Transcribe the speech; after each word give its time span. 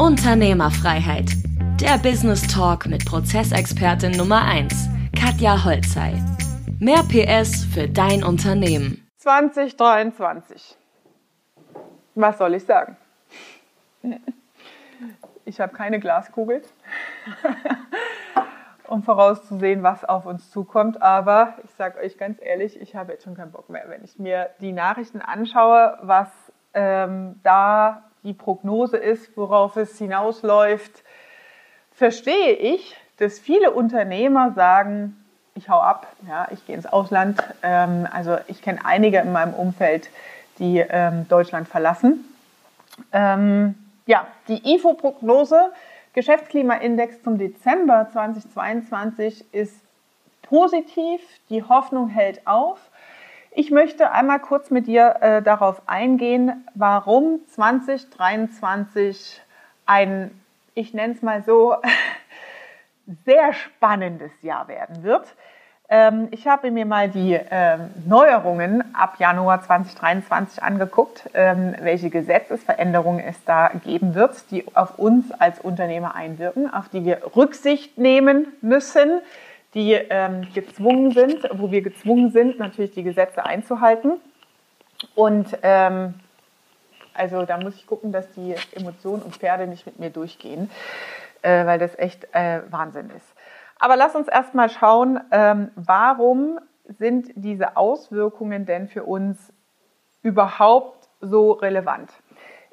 Unternehmerfreiheit. 0.00 1.28
Der 1.78 1.98
Business 1.98 2.46
Talk 2.46 2.86
mit 2.86 3.04
Prozessexpertin 3.04 4.12
Nummer 4.12 4.42
1, 4.46 4.88
Katja 5.14 5.62
Holzei. 5.62 6.14
Mehr 6.78 7.02
PS 7.02 7.66
für 7.66 7.86
dein 7.86 8.24
Unternehmen. 8.24 9.06
2023. 9.18 10.78
Was 12.14 12.38
soll 12.38 12.54
ich 12.54 12.64
sagen? 12.64 12.96
Ich 15.44 15.60
habe 15.60 15.74
keine 15.74 16.00
Glaskugel, 16.00 16.62
um 18.88 19.02
vorauszusehen, 19.02 19.82
was 19.82 20.06
auf 20.06 20.24
uns 20.24 20.50
zukommt. 20.50 21.02
Aber 21.02 21.58
ich 21.62 21.72
sage 21.72 21.98
euch 21.98 22.16
ganz 22.16 22.38
ehrlich, 22.40 22.80
ich 22.80 22.96
habe 22.96 23.12
jetzt 23.12 23.24
schon 23.24 23.34
keinen 23.34 23.52
Bock 23.52 23.68
mehr. 23.68 23.84
Wenn 23.88 24.02
ich 24.02 24.18
mir 24.18 24.48
die 24.62 24.72
Nachrichten 24.72 25.20
anschaue, 25.20 25.98
was 26.00 26.30
ähm, 26.72 27.38
da 27.42 28.09
die 28.22 28.32
Prognose 28.32 28.96
ist, 28.96 29.36
worauf 29.36 29.76
es 29.76 29.96
hinausläuft, 29.98 31.02
verstehe 31.92 32.52
ich, 32.52 32.96
dass 33.18 33.38
viele 33.38 33.70
Unternehmer 33.70 34.52
sagen, 34.52 35.16
ich 35.54 35.68
hau 35.68 35.80
ab, 35.80 36.06
ja, 36.28 36.48
ich 36.50 36.64
gehe 36.66 36.74
ins 36.74 36.86
Ausland. 36.86 37.42
Ähm, 37.62 38.08
also 38.10 38.38
ich 38.46 38.62
kenne 38.62 38.84
einige 38.84 39.18
in 39.18 39.32
meinem 39.32 39.54
Umfeld, 39.54 40.08
die 40.58 40.78
ähm, 40.78 41.26
Deutschland 41.28 41.68
verlassen. 41.68 42.24
Ähm, 43.12 43.74
ja, 44.06 44.26
die 44.48 44.74
IFO-Prognose, 44.74 45.72
Geschäftsklimaindex 46.12 47.22
zum 47.22 47.38
Dezember 47.38 48.08
2022 48.12 49.44
ist 49.52 49.76
positiv, 50.42 51.20
die 51.48 51.62
Hoffnung 51.62 52.08
hält 52.08 52.46
auf. 52.46 52.89
Ich 53.52 53.72
möchte 53.72 54.12
einmal 54.12 54.38
kurz 54.38 54.70
mit 54.70 54.86
dir 54.86 55.16
äh, 55.20 55.42
darauf 55.42 55.82
eingehen, 55.86 56.64
warum 56.76 57.40
2023 57.48 59.40
ein, 59.86 60.30
ich 60.74 60.94
nenne 60.94 61.14
es 61.14 61.22
mal 61.22 61.42
so, 61.42 61.74
sehr 63.26 63.52
spannendes 63.52 64.30
Jahr 64.42 64.68
werden 64.68 65.02
wird. 65.02 65.34
Ähm, 65.88 66.28
ich 66.30 66.46
habe 66.46 66.70
mir 66.70 66.86
mal 66.86 67.08
die 67.08 67.36
ähm, 67.50 67.90
Neuerungen 68.06 68.94
ab 68.94 69.16
Januar 69.18 69.64
2023 69.64 70.62
angeguckt, 70.62 71.28
ähm, 71.34 71.74
welche 71.80 72.08
Gesetzesveränderungen 72.08 73.24
es 73.24 73.44
da 73.46 73.72
geben 73.84 74.14
wird, 74.14 74.48
die 74.52 74.64
auf 74.76 74.96
uns 75.00 75.32
als 75.32 75.58
Unternehmer 75.58 76.14
einwirken, 76.14 76.72
auf 76.72 76.88
die 76.88 77.04
wir 77.04 77.34
Rücksicht 77.34 77.98
nehmen 77.98 78.46
müssen 78.60 79.20
die 79.74 79.92
ähm, 79.92 80.48
gezwungen 80.52 81.12
sind, 81.12 81.48
wo 81.52 81.70
wir 81.70 81.82
gezwungen 81.82 82.30
sind, 82.30 82.58
natürlich 82.58 82.90
die 82.90 83.02
Gesetze 83.02 83.44
einzuhalten. 83.44 84.20
Und 85.14 85.56
ähm, 85.62 86.14
also 87.14 87.44
da 87.44 87.58
muss 87.58 87.76
ich 87.76 87.86
gucken, 87.86 88.12
dass 88.12 88.30
die 88.32 88.54
Emotionen 88.72 89.22
und 89.22 89.36
Pferde 89.36 89.66
nicht 89.66 89.86
mit 89.86 89.98
mir 89.98 90.10
durchgehen, 90.10 90.70
äh, 91.42 91.66
weil 91.66 91.78
das 91.78 91.98
echt 91.98 92.26
äh, 92.32 92.62
Wahnsinn 92.70 93.10
ist. 93.10 93.34
Aber 93.78 93.96
lass 93.96 94.14
uns 94.14 94.28
erstmal 94.28 94.68
schauen, 94.68 95.20
ähm, 95.30 95.70
warum 95.74 96.58
sind 96.84 97.30
diese 97.34 97.76
Auswirkungen 97.76 98.66
denn 98.66 98.88
für 98.88 99.04
uns 99.04 99.52
überhaupt 100.22 101.08
so 101.20 101.52
relevant? 101.52 102.10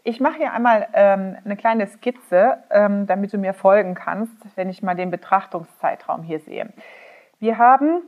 Ich 0.03 0.19
mache 0.19 0.37
hier 0.37 0.53
einmal 0.53 0.87
ähm, 0.93 1.37
eine 1.43 1.57
kleine 1.57 1.87
Skizze, 1.87 2.63
ähm, 2.69 3.07
damit 3.07 3.33
du 3.33 3.37
mir 3.37 3.53
folgen 3.53 3.93
kannst, 3.93 4.35
wenn 4.55 4.69
ich 4.69 4.81
mal 4.81 4.95
den 4.95 5.11
Betrachtungszeitraum 5.11 6.23
hier 6.23 6.39
sehe. 6.39 6.71
Wir 7.39 7.57
haben, 7.57 8.03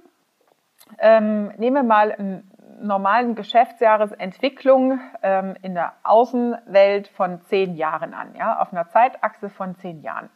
ähm, 1.00 1.52
nehmen 1.58 1.76
wir 1.76 1.84
mal 1.84 2.12
einen 2.12 2.50
normalen 2.82 3.36
Geschäftsjahresentwicklung 3.36 5.00
ähm, 5.22 5.56
in 5.62 5.74
der 5.74 5.94
Außenwelt 6.04 7.10
von 7.10 7.42
zehn 7.42 7.76
Jahren 7.76 8.14
an, 8.14 8.36
ja, 8.38 8.60
auf 8.60 8.72
einer 8.72 8.88
Zeitachse 8.90 9.50
von 9.50 9.76
zehn 9.76 10.02
Jahren. 10.02 10.30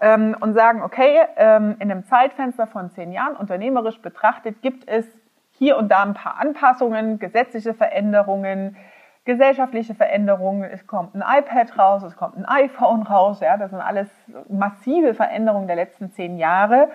Ähm, 0.00 0.36
und 0.40 0.54
sagen, 0.54 0.82
okay, 0.82 1.20
ähm, 1.36 1.76
in 1.78 1.90
einem 1.90 2.04
Zeitfenster 2.04 2.66
von 2.66 2.90
zehn 2.90 3.12
Jahren, 3.12 3.36
unternehmerisch 3.36 4.00
betrachtet, 4.00 4.62
gibt 4.62 4.88
es 4.88 5.06
hier 5.52 5.76
und 5.76 5.90
da 5.90 6.02
ein 6.02 6.14
paar 6.14 6.38
Anpassungen, 6.40 7.18
gesetzliche 7.18 7.74
Veränderungen, 7.74 8.76
gesellschaftliche 9.24 9.94
Veränderungen, 9.94 10.64
es 10.64 10.86
kommt 10.86 11.14
ein 11.14 11.22
iPad 11.22 11.78
raus, 11.78 12.02
es 12.02 12.16
kommt 12.16 12.36
ein 12.36 12.46
iPhone 12.46 13.02
raus, 13.02 13.40
ja, 13.40 13.56
das 13.56 13.70
sind 13.70 13.80
alles 13.80 14.08
massive 14.48 15.14
Veränderungen 15.14 15.66
der 15.66 15.76
letzten 15.76 16.10
zehn 16.10 16.38
Jahre 16.38 16.90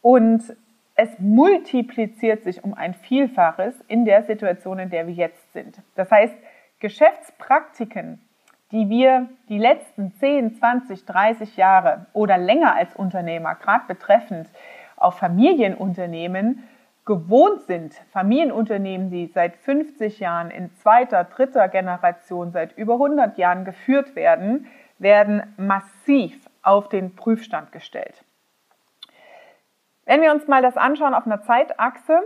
und 0.00 0.56
es 0.94 1.18
multipliziert 1.18 2.42
sich 2.44 2.64
um 2.64 2.72
ein 2.72 2.94
Vielfaches 2.94 3.78
in 3.86 4.04
der 4.04 4.22
Situation, 4.22 4.78
in 4.78 4.90
der 4.90 5.06
wir 5.06 5.14
jetzt 5.14 5.52
sind. 5.52 5.82
Das 5.94 6.10
heißt, 6.10 6.34
Geschäftspraktiken, 6.80 8.22
die 8.72 8.88
wir 8.88 9.28
die 9.48 9.58
letzten 9.58 10.12
10, 10.14 10.56
20, 10.56 11.04
30 11.04 11.56
Jahre 11.56 12.06
oder 12.12 12.38
länger 12.38 12.74
als 12.74 12.96
Unternehmer, 12.96 13.54
gerade 13.56 13.84
betreffend 13.86 14.48
auf 14.96 15.18
Familienunternehmen, 15.18 16.66
gewohnt 17.06 17.62
sind, 17.62 17.94
Familienunternehmen, 18.10 19.10
die 19.10 19.28
seit 19.28 19.56
50 19.56 20.18
Jahren 20.18 20.50
in 20.50 20.74
zweiter, 20.74 21.24
dritter 21.24 21.68
Generation, 21.68 22.50
seit 22.50 22.76
über 22.76 22.94
100 22.94 23.38
Jahren 23.38 23.64
geführt 23.64 24.16
werden, 24.16 24.66
werden 24.98 25.54
massiv 25.56 26.34
auf 26.62 26.88
den 26.88 27.14
Prüfstand 27.14 27.70
gestellt. 27.70 28.24
Wenn 30.04 30.20
wir 30.20 30.32
uns 30.32 30.48
mal 30.48 30.62
das 30.62 30.76
anschauen 30.76 31.14
auf 31.14 31.26
einer 31.26 31.42
Zeitachse, 31.42 32.20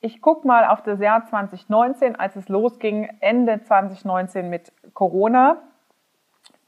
ich 0.00 0.20
gucke 0.20 0.46
mal 0.46 0.64
auf 0.64 0.82
das 0.82 1.00
Jahr 1.00 1.24
2019, 1.26 2.16
als 2.16 2.36
es 2.36 2.48
losging, 2.48 3.08
Ende 3.20 3.62
2019 3.62 4.48
mit 4.48 4.72
Corona, 4.94 5.58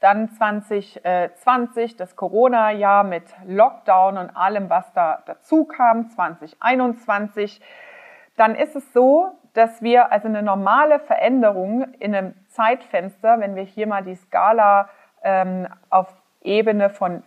dann 0.01 0.29
2020 0.29 1.95
das 1.95 2.15
Corona-Jahr 2.15 3.03
mit 3.03 3.23
Lockdown 3.45 4.17
und 4.17 4.35
allem, 4.35 4.69
was 4.69 4.91
da 4.93 5.21
dazu 5.25 5.63
kam, 5.63 6.09
2021. 6.09 7.61
Dann 8.35 8.55
ist 8.55 8.75
es 8.75 8.91
so, 8.93 9.31
dass 9.53 9.81
wir 9.81 10.11
also 10.11 10.27
eine 10.27 10.41
normale 10.41 10.99
Veränderung 10.99 11.93
in 11.99 12.15
einem 12.15 12.33
Zeitfenster, 12.47 13.39
wenn 13.39 13.55
wir 13.55 13.63
hier 13.63 13.85
mal 13.85 14.03
die 14.03 14.15
Skala 14.15 14.89
ähm, 15.23 15.67
auf 15.91 16.07
Ebene 16.41 16.89
von, 16.89 17.23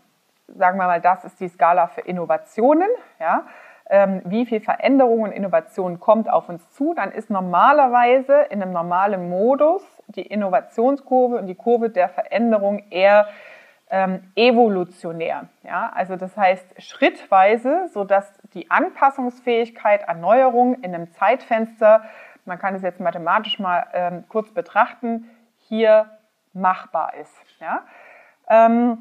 sagen 0.48 0.78
wir 0.78 0.86
mal, 0.86 1.00
das 1.00 1.24
ist 1.24 1.38
die 1.38 1.48
Skala 1.48 1.86
für 1.86 2.00
Innovationen, 2.00 2.88
ja, 3.20 3.44
ähm, 3.88 4.22
wie 4.24 4.46
viel 4.46 4.60
Veränderung 4.60 5.20
und 5.20 5.32
Innovation 5.32 6.00
kommt 6.00 6.28
auf 6.28 6.48
uns 6.48 6.68
zu, 6.72 6.94
dann 6.94 7.12
ist 7.12 7.30
normalerweise 7.30 8.46
in 8.50 8.62
einem 8.62 8.72
normalen 8.72 9.28
Modus 9.28 9.93
die 10.08 10.22
Innovationskurve 10.22 11.36
und 11.36 11.46
die 11.46 11.54
Kurve 11.54 11.90
der 11.90 12.08
Veränderung 12.08 12.82
eher 12.90 13.28
ähm, 13.90 14.32
evolutionär. 14.34 15.48
Ja? 15.62 15.90
Also 15.94 16.16
das 16.16 16.36
heißt 16.36 16.82
schrittweise, 16.82 17.88
sodass 17.92 18.32
die 18.54 18.70
Anpassungsfähigkeit, 18.70 20.02
Erneuerung 20.02 20.82
in 20.82 20.94
einem 20.94 21.12
Zeitfenster, 21.12 22.04
man 22.44 22.58
kann 22.58 22.74
es 22.74 22.82
jetzt 22.82 23.00
mathematisch 23.00 23.58
mal 23.58 23.86
ähm, 23.92 24.24
kurz 24.28 24.50
betrachten, 24.50 25.30
hier 25.58 26.10
machbar 26.52 27.14
ist. 27.14 27.34
Ja? 27.60 27.82
Ähm, 28.48 28.98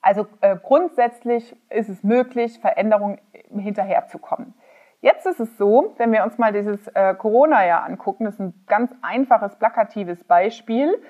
also 0.00 0.26
äh, 0.40 0.56
grundsätzlich 0.62 1.56
ist 1.70 1.88
es 1.88 2.02
möglich, 2.02 2.58
Veränderungen 2.60 3.20
hinterherzukommen. 3.50 4.54
Jetzt 5.00 5.26
ist 5.26 5.38
es 5.38 5.56
so, 5.58 5.94
wenn 5.98 6.12
wir 6.12 6.24
uns 6.24 6.38
mal 6.38 6.52
dieses 6.52 6.88
äh, 6.88 7.14
Corona-Jahr 7.14 7.84
angucken, 7.84 8.24
das 8.24 8.34
ist 8.34 8.40
ein 8.40 8.64
ganz 8.66 8.92
einfaches, 9.00 9.56
plakatives 9.56 10.24
Beispiel. 10.24 11.00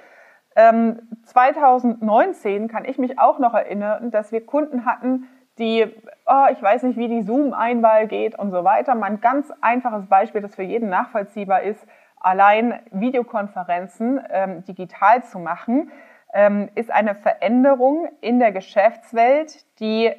Ähm, 0.56 1.09
2019 1.25 2.69
kann 2.69 2.84
ich 2.84 2.99
mich 2.99 3.19
auch 3.19 3.38
noch 3.38 3.54
erinnern, 3.54 4.10
dass 4.10 4.31
wir 4.31 4.44
Kunden 4.44 4.84
hatten, 4.84 5.28
die, 5.59 5.87
oh, 6.26 6.47
ich 6.53 6.62
weiß 6.62 6.82
nicht, 6.82 6.99
wie 6.99 7.09
die 7.09 7.22
Zoom-Einwahl 7.22 8.06
geht 8.09 8.38
und 8.38 8.50
so 8.50 8.62
weiter. 8.62 8.94
Mal 8.94 9.06
ein 9.06 9.21
ganz 9.21 9.50
einfaches 9.62 10.06
Beispiel, 10.06 10.43
das 10.43 10.55
für 10.55 10.62
jeden 10.62 10.91
nachvollziehbar 10.91 11.62
ist, 11.62 11.84
allein 12.20 12.81
Videokonferenzen 12.91 14.20
ähm, 14.31 14.65
digital 14.65 15.22
zu 15.25 15.38
machen, 15.38 15.91
ähm, 16.34 16.69
ist 16.75 16.91
eine 16.91 17.15
Veränderung 17.15 18.09
in 18.20 18.38
der 18.38 18.53
Geschäftswelt, 18.53 19.64
die 19.81 20.12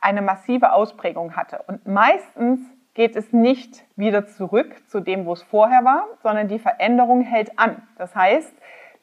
eine 0.00 0.22
massive 0.22 0.72
Ausprägung 0.72 1.36
hatte. 1.36 1.62
Und 1.66 1.86
meistens 1.86 2.60
geht 2.94 3.16
es 3.16 3.32
nicht 3.32 3.84
wieder 3.96 4.26
zurück 4.26 4.74
zu 4.88 5.00
dem, 5.00 5.26
wo 5.26 5.32
es 5.32 5.42
vorher 5.42 5.84
war, 5.84 6.06
sondern 6.22 6.48
die 6.48 6.58
Veränderung 6.58 7.22
hält 7.22 7.58
an. 7.58 7.82
Das 7.98 8.14
heißt, 8.14 8.52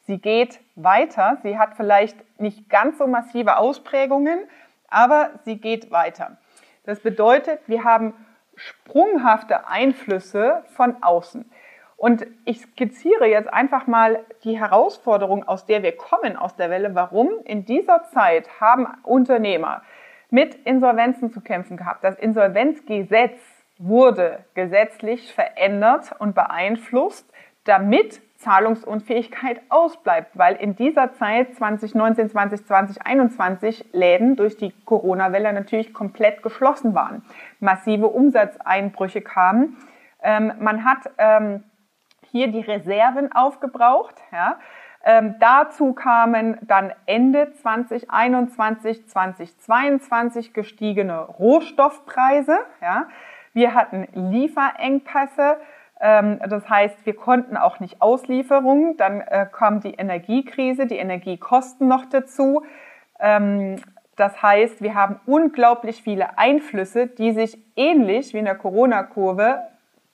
sie 0.07 0.17
geht 0.17 0.59
weiter. 0.75 1.37
Sie 1.43 1.59
hat 1.59 1.75
vielleicht 1.75 2.17
nicht 2.39 2.69
ganz 2.69 2.97
so 2.97 3.05
massive 3.05 3.57
Ausprägungen, 3.57 4.39
aber 4.87 5.31
sie 5.43 5.57
geht 5.57 5.91
weiter. 5.91 6.37
Das 6.85 7.01
bedeutet, 7.01 7.59
wir 7.67 7.83
haben 7.83 8.13
sprunghafte 8.55 9.67
Einflüsse 9.67 10.63
von 10.75 11.03
außen. 11.03 11.49
Und 11.97 12.25
ich 12.45 12.61
skizziere 12.61 13.27
jetzt 13.27 13.53
einfach 13.53 13.85
mal 13.85 14.25
die 14.43 14.59
Herausforderung, 14.59 15.47
aus 15.47 15.67
der 15.67 15.83
wir 15.83 15.95
kommen, 15.95 16.35
aus 16.35 16.55
der 16.55 16.71
Welle. 16.71 16.95
Warum? 16.95 17.29
In 17.45 17.65
dieser 17.65 18.05
Zeit 18.05 18.59
haben 18.59 18.87
Unternehmer 19.03 19.83
mit 20.31 20.55
Insolvenzen 20.55 21.31
zu 21.31 21.41
kämpfen 21.41 21.77
gehabt. 21.77 22.03
Das 22.03 22.17
Insolvenzgesetz 22.17 23.39
wurde 23.81 24.45
gesetzlich 24.53 25.33
verändert 25.33 26.13
und 26.19 26.35
beeinflusst, 26.35 27.25
damit 27.63 28.21
Zahlungsunfähigkeit 28.37 29.61
ausbleibt, 29.69 30.37
weil 30.37 30.55
in 30.55 30.75
dieser 30.75 31.13
Zeit 31.13 31.55
2019, 31.55 32.29
2020, 32.29 32.67
2021 32.67 33.85
Läden 33.93 34.35
durch 34.35 34.57
die 34.57 34.73
Corona-Welle 34.85 35.53
natürlich 35.53 35.93
komplett 35.93 36.41
geschlossen 36.41 36.95
waren, 36.95 37.23
massive 37.59 38.07
Umsatzeinbrüche 38.07 39.21
kamen. 39.21 39.77
Ähm, 40.23 40.53
man 40.59 40.83
hat 40.83 41.09
ähm, 41.17 41.63
hier 42.31 42.47
die 42.47 42.61
Reserven 42.61 43.31
aufgebraucht. 43.31 44.15
Ja. 44.31 44.57
Ähm, 45.03 45.35
dazu 45.39 45.93
kamen 45.93 46.57
dann 46.61 46.93
Ende 47.05 47.53
2021, 47.53 49.07
2022 49.07 50.53
gestiegene 50.53 51.19
Rohstoffpreise. 51.19 52.57
Ja. 52.81 53.07
Wir 53.53 53.73
hatten 53.73 54.07
Lieferengpässe. 54.13 55.57
Ähm, 55.99 56.39
das 56.47 56.69
heißt, 56.69 57.05
wir 57.05 57.15
konnten 57.15 57.57
auch 57.57 57.79
nicht 57.79 58.01
Auslieferungen. 58.01 58.97
Dann 58.97 59.21
äh, 59.21 59.47
kam 59.51 59.81
die 59.81 59.93
Energiekrise, 59.93 60.87
die 60.87 60.97
Energiekosten 60.97 61.87
noch 61.87 62.05
dazu. 62.05 62.63
Ähm, 63.19 63.77
das 64.15 64.41
heißt, 64.41 64.81
wir 64.81 64.95
haben 64.95 65.19
unglaublich 65.25 66.03
viele 66.03 66.37
Einflüsse, 66.37 67.07
die 67.07 67.31
sich 67.31 67.57
ähnlich 67.75 68.33
wie 68.33 68.39
in 68.39 68.45
der 68.45 68.55
Corona-Kurve 68.55 69.61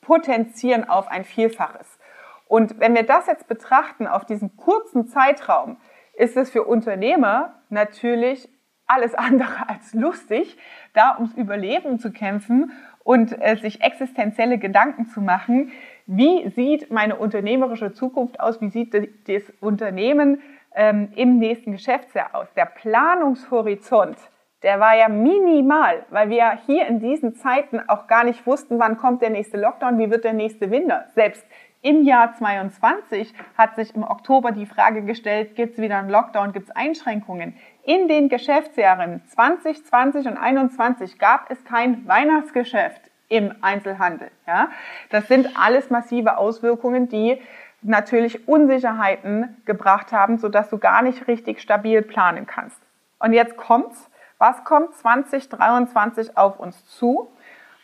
potenzieren 0.01 0.87
auf 0.87 1.09
ein 1.09 1.25
Vielfaches. 1.25 1.99
Und 2.47 2.79
wenn 2.79 2.95
wir 2.95 3.03
das 3.03 3.27
jetzt 3.27 3.47
betrachten 3.47 4.07
auf 4.07 4.25
diesen 4.25 4.55
kurzen 4.55 5.07
Zeitraum, 5.07 5.77
ist 6.13 6.37
es 6.37 6.49
für 6.49 6.63
Unternehmer 6.63 7.55
natürlich 7.69 8.49
alles 8.87 9.13
andere 9.13 9.67
als 9.69 9.93
lustig, 9.93 10.57
da 10.93 11.15
ums 11.15 11.33
Überleben 11.33 11.99
zu 11.99 12.11
kämpfen 12.11 12.71
und 13.07 13.41
äh, 13.41 13.55
sich 13.55 13.81
existenzielle 13.81 14.57
Gedanken 14.57 15.05
zu 15.05 15.21
machen, 15.21 15.71
wie 16.07 16.49
sieht 16.49 16.91
meine 16.91 17.15
unternehmerische 17.15 17.93
Zukunft 17.93 18.37
aus, 18.41 18.59
wie 18.59 18.67
sieht 18.67 18.93
das 18.93 19.43
Unternehmen 19.61 20.41
ähm, 20.75 21.13
im 21.15 21.39
nächsten 21.39 21.71
Geschäftsjahr 21.71 22.35
aus. 22.35 22.51
Der 22.57 22.65
Planungshorizont, 22.65 24.17
der 24.61 24.81
war 24.81 24.97
ja 24.97 25.07
minimal, 25.07 26.05
weil 26.09 26.29
wir 26.29 26.59
hier 26.65 26.85
in 26.85 26.99
diesen 26.99 27.33
Zeiten 27.35 27.79
auch 27.87 28.07
gar 28.07 28.25
nicht 28.25 28.45
wussten, 28.45 28.77
wann 28.77 28.97
kommt 28.97 29.21
der 29.21 29.29
nächste 29.29 29.55
Lockdown, 29.55 29.97
wie 29.99 30.11
wird 30.11 30.25
der 30.25 30.33
nächste 30.33 30.69
Winter. 30.69 31.05
Selbst 31.15 31.45
im 31.81 32.03
Jahr 32.03 32.33
22 32.33 33.33
hat 33.57 33.77
sich 33.77 33.95
im 33.95 34.03
Oktober 34.03 34.51
die 34.51 34.65
Frage 34.65 35.03
gestellt, 35.03 35.55
gibt 35.55 35.75
es 35.75 35.81
wieder 35.81 35.97
einen 35.97 36.09
Lockdown, 36.09 36.51
gibt 36.51 36.67
es 36.67 36.75
Einschränkungen? 36.75 37.55
In 37.87 38.09
den 38.09 38.27
Geschäftsjahren 38.27 39.21
2020 39.29 40.27
und 40.27 40.35
2021 40.35 41.19
gab 41.19 41.49
es 41.49 41.63
kein 41.63 42.05
Weihnachtsgeschäft 42.05 42.99
im 43.29 43.55
Einzelhandel. 43.61 44.29
Ja? 44.45 44.71
Das 45.09 45.29
sind 45.29 45.57
alles 45.57 45.89
massive 45.89 46.37
Auswirkungen, 46.37 47.07
die 47.07 47.41
natürlich 47.81 48.45
Unsicherheiten 48.45 49.55
gebracht 49.63 50.11
haben, 50.11 50.37
sodass 50.37 50.69
du 50.69 50.79
gar 50.79 51.01
nicht 51.01 51.29
richtig 51.29 51.61
stabil 51.61 52.01
planen 52.01 52.45
kannst. 52.45 52.81
Und 53.19 53.31
jetzt 53.31 53.55
kommt's. 53.55 54.09
Was 54.37 54.65
kommt 54.65 54.93
2023 54.93 56.37
auf 56.37 56.59
uns 56.59 56.85
zu? 56.87 57.31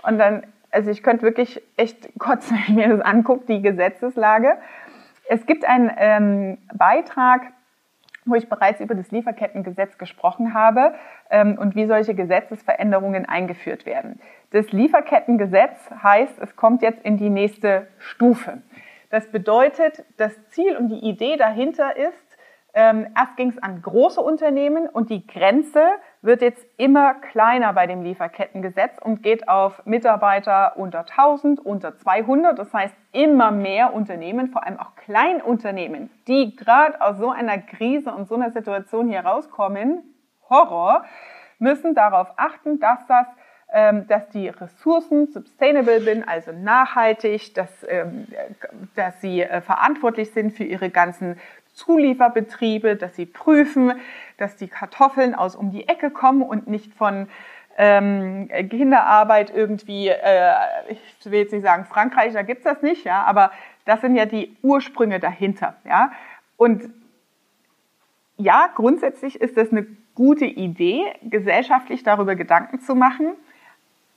Und 0.04 0.18
dann 0.20 0.44
also 0.70 0.92
ich 0.92 1.02
könnte 1.02 1.24
wirklich 1.24 1.62
echt 1.78 2.10
kotzen, 2.20 2.58
wenn 2.58 2.78
ich 2.78 2.88
mir 2.88 2.98
das 2.98 3.06
angucke, 3.06 3.46
die 3.48 3.62
Gesetzeslage. 3.62 4.58
Es 5.30 5.46
gibt 5.46 5.64
einen 5.64 5.90
ähm, 5.96 6.58
Beitrag, 6.74 7.54
wo 8.25 8.36
ich 8.36 8.50
bereits 8.50 8.80
über 8.80 8.96
das 8.96 9.12
Lieferkettengesetz 9.12 9.98
gesprochen 9.98 10.54
habe 10.54 10.94
ähm, 11.30 11.58
und 11.58 11.75
wie 11.75 11.86
solche 11.86 12.16
Gesetzesveränderungen 12.16 13.25
eingeführt 13.25 13.86
werden. 13.86 14.20
Das 14.52 14.72
Lieferkettengesetz 14.72 15.90
heißt, 16.02 16.40
es 16.40 16.56
kommt 16.56 16.81
jetzt 16.81 17.04
in 17.04 17.18
die 17.18 17.30
nächste 17.30 17.88
Stufe. 17.98 18.62
Das 19.10 19.28
bedeutet, 19.28 20.04
das 20.18 20.34
Ziel 20.50 20.75
und 20.75 20.90
die 20.90 21.08
Idee 21.08 21.38
dahinter 21.38 21.96
ist, 21.96 22.23
ähm, 22.75 23.08
erst 23.16 23.38
ging 23.38 23.50
es 23.50 23.62
an 23.62 23.84
große 23.84 24.20
Unternehmen 24.20 24.90
und 24.90 25.12
die 25.12 25.28
Grenze 25.28 25.84
wird 26.24 26.42
jetzt 26.42 26.66
immer 26.78 27.14
kleiner 27.14 27.72
bei 27.74 27.86
dem 27.86 28.02
Lieferkettengesetz 28.02 28.98
und 29.00 29.22
geht 29.22 29.48
auf 29.48 29.86
Mitarbeiter 29.86 30.75
unter 30.78 31.02
1000, 31.02 31.60
unter 31.60 31.96
200. 31.96 32.58
Das 32.58 32.74
heißt, 32.74 32.96
immer 33.12 33.52
mehr 33.52 33.94
Unternehmen, 33.94 34.50
vor 34.50 34.66
allem 34.66 34.80
auch 34.80 34.96
Kleinunternehmen, 34.96 36.10
die 36.28 36.56
gerade 36.56 37.00
aus 37.00 37.18
so 37.20 37.30
einer 37.30 37.60
Krise 37.60 38.12
und 38.12 38.28
so 38.28 38.36
einer 38.36 38.52
Situation 38.52 39.08
hier 39.08 39.22
rauskommen, 39.22 40.02
Horror, 40.50 41.06
müssen 41.60 41.94
darauf 41.94 42.34
achten, 42.38 42.80
dass 42.80 43.06
das 43.08 43.28
ähm, 43.75 44.06
dass 44.08 44.30
die 44.30 44.50
Ressourcen 44.50 45.31
sustainable 45.31 46.00
sind, 46.02 46.28
also 46.28 46.52
nachhaltig, 46.52 47.56
dass, 47.56 47.72
ähm, 47.90 48.28
dass 48.96 49.20
sie 49.20 49.42
äh, 49.42 49.62
verantwortlich 49.62 50.31
sind 50.31 50.54
für 50.54 50.64
ihre 50.64 50.92
ganzen 50.92 51.40
Zulieferbetriebe, 51.74 52.96
dass 52.96 53.16
sie 53.16 53.25
prüfen, 53.25 53.94
dass 54.38 54.56
die 54.56 54.68
Kartoffeln 54.68 55.36
aus 55.36 55.56
um 55.56 55.72
die 55.72 55.88
Ecke 55.88 56.12
kommen 56.12 56.42
und 56.42 56.68
nicht 56.68 56.94
von 56.94 57.28
ähm, 57.78 58.50
Kinderarbeit 58.70 59.52
irgendwie, 59.54 60.10
äh, 60.10 60.54
ich 60.90 61.00
will 61.24 61.40
jetzt 61.40 61.54
nicht 61.54 61.64
sagen 61.64 61.86
Frankreich, 61.86 62.34
da 62.34 62.44
gibt's 62.44 62.64
das 62.64 62.81
nicht, 62.81 63.04
ja, 63.04 63.24
aber 63.24 63.52
das 63.86 64.02
sind 64.02 64.16
ja 64.16 64.25
die 64.25 64.56
Ursprünge 64.62 65.20
dahinter, 65.20 65.75
ja. 65.86 66.12
Und 66.58 66.84
ja, 68.38 68.70
grundsätzlich 68.75 69.42
ist 69.42 69.58
das 69.58 69.72
eine 69.72 69.86
gute 70.16 70.46
Idee, 70.46 71.04
gesellschaftlich 71.24 72.04
darüber 72.04 72.36
Gedanken 72.36 72.80
zu 72.80 72.96
machen. 72.96 73.34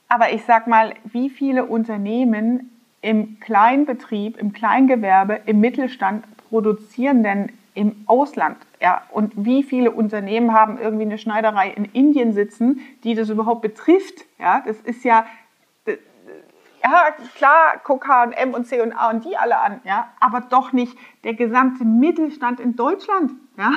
Aber 0.08 0.32
ich 0.32 0.44
sag 0.44 0.66
mal, 0.66 0.94
wie 1.04 1.30
viele 1.30 1.64
Unternehmen 1.64 2.70
im 3.00 3.40
Kleinbetrieb, 3.40 4.36
im 4.36 4.52
Kleingewerbe, 4.52 5.40
im 5.46 5.60
Mittelstand 5.60 6.24
produzieren 6.48 7.22
denn 7.22 7.52
im 7.74 8.04
Ausland? 8.06 8.56
Ja, 8.80 9.02
und 9.10 9.32
wie 9.36 9.62
viele 9.62 9.90
Unternehmen 9.90 10.52
haben 10.52 10.78
irgendwie 10.78 11.04
eine 11.04 11.18
Schneiderei 11.18 11.70
in 11.70 11.84
Indien 11.84 12.32
sitzen, 12.32 12.80
die 13.04 13.14
das 13.14 13.28
überhaupt 13.28 13.62
betrifft? 13.62 14.24
Ja, 14.38 14.62
das 14.66 14.80
ist 14.80 15.04
ja, 15.04 15.26
ja 15.86 17.08
klar, 17.36 17.80
guck 17.84 18.08
H&M 18.08 18.54
und 18.54 18.66
C 18.66 18.80
und 18.80 18.92
A 18.92 19.10
und 19.10 19.24
die 19.24 19.36
alle 19.36 19.58
an, 19.58 19.80
ja, 19.84 20.12
aber 20.20 20.40
doch 20.40 20.72
nicht 20.72 20.96
der 21.24 21.34
gesamte 21.34 21.84
Mittelstand 21.84 22.60
in 22.60 22.76
Deutschland, 22.76 23.32
ja. 23.56 23.72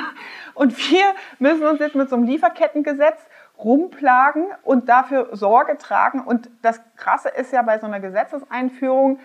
Und 0.54 0.76
wir 0.90 1.14
müssen 1.38 1.66
uns 1.66 1.80
jetzt 1.80 1.94
mit 1.94 2.08
so 2.08 2.16
einem 2.16 2.24
Lieferkettengesetz 2.24 3.20
rumplagen 3.58 4.46
und 4.62 4.88
dafür 4.88 5.36
Sorge 5.36 5.76
tragen. 5.76 6.20
Und 6.20 6.50
das 6.62 6.80
Krasse 6.96 7.28
ist 7.28 7.52
ja 7.52 7.62
bei 7.62 7.78
so 7.78 7.86
einer 7.86 8.00
Gesetzeseinführung, 8.00 9.18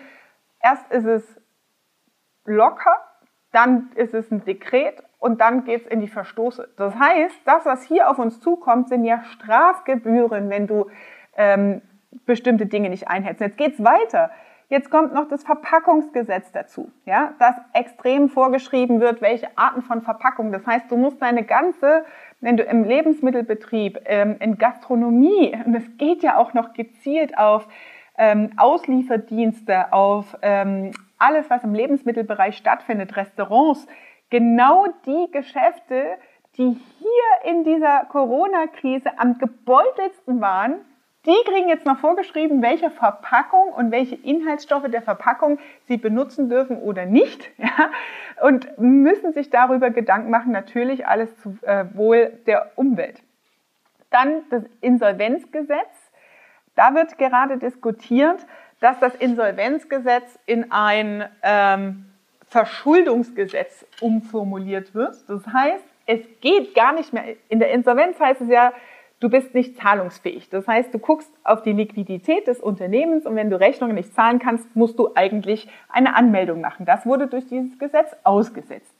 erst 0.60 0.90
ist 0.90 1.06
es 1.06 1.40
locker, 2.44 2.96
dann 3.56 3.88
ist 3.94 4.12
es 4.12 4.30
ein 4.30 4.44
Dekret 4.44 5.02
und 5.18 5.40
dann 5.40 5.64
geht 5.64 5.86
es 5.86 5.86
in 5.86 6.00
die 6.00 6.08
Verstoße. 6.08 6.68
Das 6.76 6.94
heißt, 6.94 7.40
das, 7.46 7.64
was 7.64 7.82
hier 7.84 8.10
auf 8.10 8.18
uns 8.18 8.38
zukommt, 8.40 8.90
sind 8.90 9.04
ja 9.04 9.24
Strafgebühren, 9.24 10.50
wenn 10.50 10.66
du 10.66 10.86
ähm, 11.36 11.80
bestimmte 12.26 12.66
Dinge 12.66 12.90
nicht 12.90 13.08
einhältst. 13.08 13.40
Jetzt 13.40 13.56
geht's 13.56 13.82
weiter. 13.82 14.30
Jetzt 14.68 14.90
kommt 14.90 15.14
noch 15.14 15.28
das 15.28 15.44
Verpackungsgesetz 15.44 16.50
dazu, 16.50 16.90
ja, 17.04 17.34
das 17.38 17.54
extrem 17.72 18.28
vorgeschrieben 18.28 19.00
wird, 19.00 19.22
welche 19.22 19.48
Arten 19.56 19.80
von 19.80 20.02
Verpackung. 20.02 20.50
Das 20.50 20.66
heißt, 20.66 20.90
du 20.90 20.96
musst 20.96 21.22
deine 21.22 21.44
ganze, 21.44 22.04
wenn 22.40 22.56
du 22.56 22.64
im 22.64 22.82
Lebensmittelbetrieb, 22.82 24.00
ähm, 24.06 24.36
in 24.40 24.58
Gastronomie, 24.58 25.56
und 25.64 25.74
es 25.74 25.96
geht 25.98 26.24
ja 26.24 26.36
auch 26.36 26.52
noch 26.52 26.72
gezielt 26.72 27.38
auf 27.38 27.68
ähm, 28.18 28.50
Auslieferdienste, 28.56 29.92
auf 29.92 30.36
ähm, 30.42 30.90
alles, 31.18 31.48
was 31.50 31.64
im 31.64 31.74
Lebensmittelbereich 31.74 32.56
stattfindet, 32.56 33.16
Restaurants, 33.16 33.86
genau 34.30 34.86
die 35.06 35.30
Geschäfte, 35.32 36.16
die 36.56 36.70
hier 36.98 37.50
in 37.50 37.64
dieser 37.64 38.06
Corona-Krise 38.06 39.18
am 39.18 39.38
gebeutelsten 39.38 40.40
waren, 40.40 40.76
die 41.26 41.34
kriegen 41.44 41.68
jetzt 41.68 41.84
noch 41.84 41.98
vorgeschrieben, 41.98 42.62
welche 42.62 42.88
Verpackung 42.88 43.72
und 43.72 43.90
welche 43.90 44.14
Inhaltsstoffe 44.14 44.88
der 44.88 45.02
Verpackung 45.02 45.58
sie 45.88 45.96
benutzen 45.96 46.48
dürfen 46.48 46.78
oder 46.78 47.04
nicht. 47.04 47.50
Ja? 47.58 47.90
Und 48.46 48.78
müssen 48.78 49.32
sich 49.32 49.50
darüber 49.50 49.90
Gedanken 49.90 50.30
machen, 50.30 50.52
natürlich 50.52 51.06
alles 51.06 51.36
zu 51.38 51.58
äh, 51.62 51.86
Wohl 51.94 52.38
der 52.46 52.70
Umwelt. 52.76 53.22
Dann 54.10 54.42
das 54.50 54.62
Insolvenzgesetz. 54.80 56.12
Da 56.76 56.94
wird 56.94 57.18
gerade 57.18 57.56
diskutiert, 57.56 58.46
dass 58.80 58.98
das 59.00 59.14
Insolvenzgesetz 59.14 60.38
in 60.46 60.70
ein 60.70 61.24
ähm, 61.42 62.06
Verschuldungsgesetz 62.48 63.84
umformuliert 64.00 64.94
wird. 64.94 65.16
Das 65.28 65.46
heißt, 65.46 65.84
es 66.06 66.20
geht 66.40 66.74
gar 66.74 66.92
nicht 66.92 67.12
mehr, 67.12 67.24
in 67.48 67.58
der 67.58 67.70
Insolvenz 67.72 68.20
heißt 68.20 68.42
es 68.42 68.48
ja, 68.48 68.72
du 69.20 69.28
bist 69.28 69.54
nicht 69.54 69.76
zahlungsfähig. 69.76 70.48
Das 70.50 70.68
heißt, 70.68 70.92
du 70.94 70.98
guckst 70.98 71.30
auf 71.42 71.62
die 71.62 71.72
Liquidität 71.72 72.46
des 72.46 72.60
Unternehmens 72.60 73.26
und 73.26 73.34
wenn 73.34 73.50
du 73.50 73.58
Rechnungen 73.58 73.96
nicht 73.96 74.14
zahlen 74.14 74.38
kannst, 74.38 74.76
musst 74.76 74.98
du 74.98 75.10
eigentlich 75.14 75.68
eine 75.88 76.14
Anmeldung 76.14 76.60
machen. 76.60 76.86
Das 76.86 77.06
wurde 77.06 77.26
durch 77.26 77.48
dieses 77.48 77.78
Gesetz 77.78 78.14
ausgesetzt. 78.22 78.94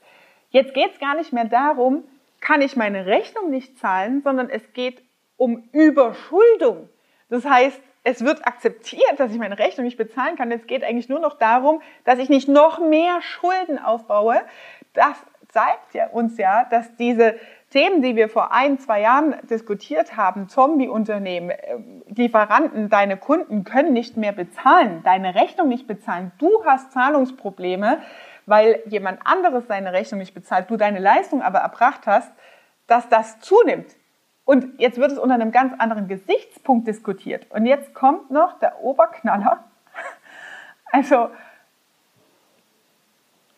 Jetzt 0.50 0.74
geht 0.74 0.92
es 0.92 0.98
gar 0.98 1.14
nicht 1.16 1.32
mehr 1.32 1.44
darum, 1.44 2.02
kann 2.40 2.62
ich 2.62 2.76
meine 2.76 3.06
Rechnung 3.06 3.50
nicht 3.50 3.78
zahlen, 3.78 4.22
sondern 4.22 4.48
es 4.48 4.72
geht 4.72 5.02
um 5.36 5.68
Überschuldung. 5.72 6.88
Das 7.28 7.44
heißt, 7.44 7.80
es 8.06 8.24
wird 8.24 8.46
akzeptiert, 8.46 9.18
dass 9.18 9.32
ich 9.32 9.38
meine 9.38 9.58
Rechnung 9.58 9.84
nicht 9.84 9.96
bezahlen 9.96 10.36
kann. 10.36 10.52
Es 10.52 10.68
geht 10.68 10.84
eigentlich 10.84 11.08
nur 11.08 11.18
noch 11.18 11.38
darum, 11.38 11.82
dass 12.04 12.20
ich 12.20 12.28
nicht 12.28 12.46
noch 12.46 12.78
mehr 12.78 13.20
Schulden 13.20 13.80
aufbaue. 13.80 14.36
Das 14.94 15.16
zeigt 15.48 15.92
ja 15.92 16.06
uns 16.10 16.38
ja, 16.38 16.64
dass 16.70 16.94
diese 16.94 17.34
Themen, 17.70 18.02
die 18.02 18.14
wir 18.14 18.28
vor 18.28 18.52
ein, 18.52 18.78
zwei 18.78 19.00
Jahren 19.00 19.34
diskutiert 19.50 20.16
haben, 20.16 20.48
Zombie-Unternehmen, 20.48 21.50
äh, 21.50 21.78
Lieferanten, 22.14 22.90
deine 22.90 23.16
Kunden 23.16 23.64
können 23.64 23.92
nicht 23.92 24.16
mehr 24.16 24.32
bezahlen, 24.32 25.02
deine 25.02 25.34
Rechnung 25.34 25.66
nicht 25.66 25.88
bezahlen. 25.88 26.30
Du 26.38 26.64
hast 26.64 26.92
Zahlungsprobleme, 26.92 27.98
weil 28.46 28.82
jemand 28.86 29.18
anderes 29.24 29.66
seine 29.66 29.92
Rechnung 29.92 30.20
nicht 30.20 30.32
bezahlt, 30.32 30.70
du 30.70 30.76
deine 30.76 31.00
Leistung 31.00 31.42
aber 31.42 31.58
erbracht 31.58 32.06
hast, 32.06 32.32
dass 32.86 33.08
das 33.08 33.40
zunimmt. 33.40 33.96
Und 34.46 34.78
jetzt 34.78 34.96
wird 34.98 35.10
es 35.10 35.18
unter 35.18 35.34
einem 35.34 35.50
ganz 35.50 35.74
anderen 35.78 36.06
Gesichtspunkt 36.06 36.86
diskutiert. 36.86 37.50
Und 37.50 37.66
jetzt 37.66 37.92
kommt 37.94 38.30
noch 38.30 38.58
der 38.60 38.80
Oberknaller. 38.80 39.64
Also, 40.92 41.30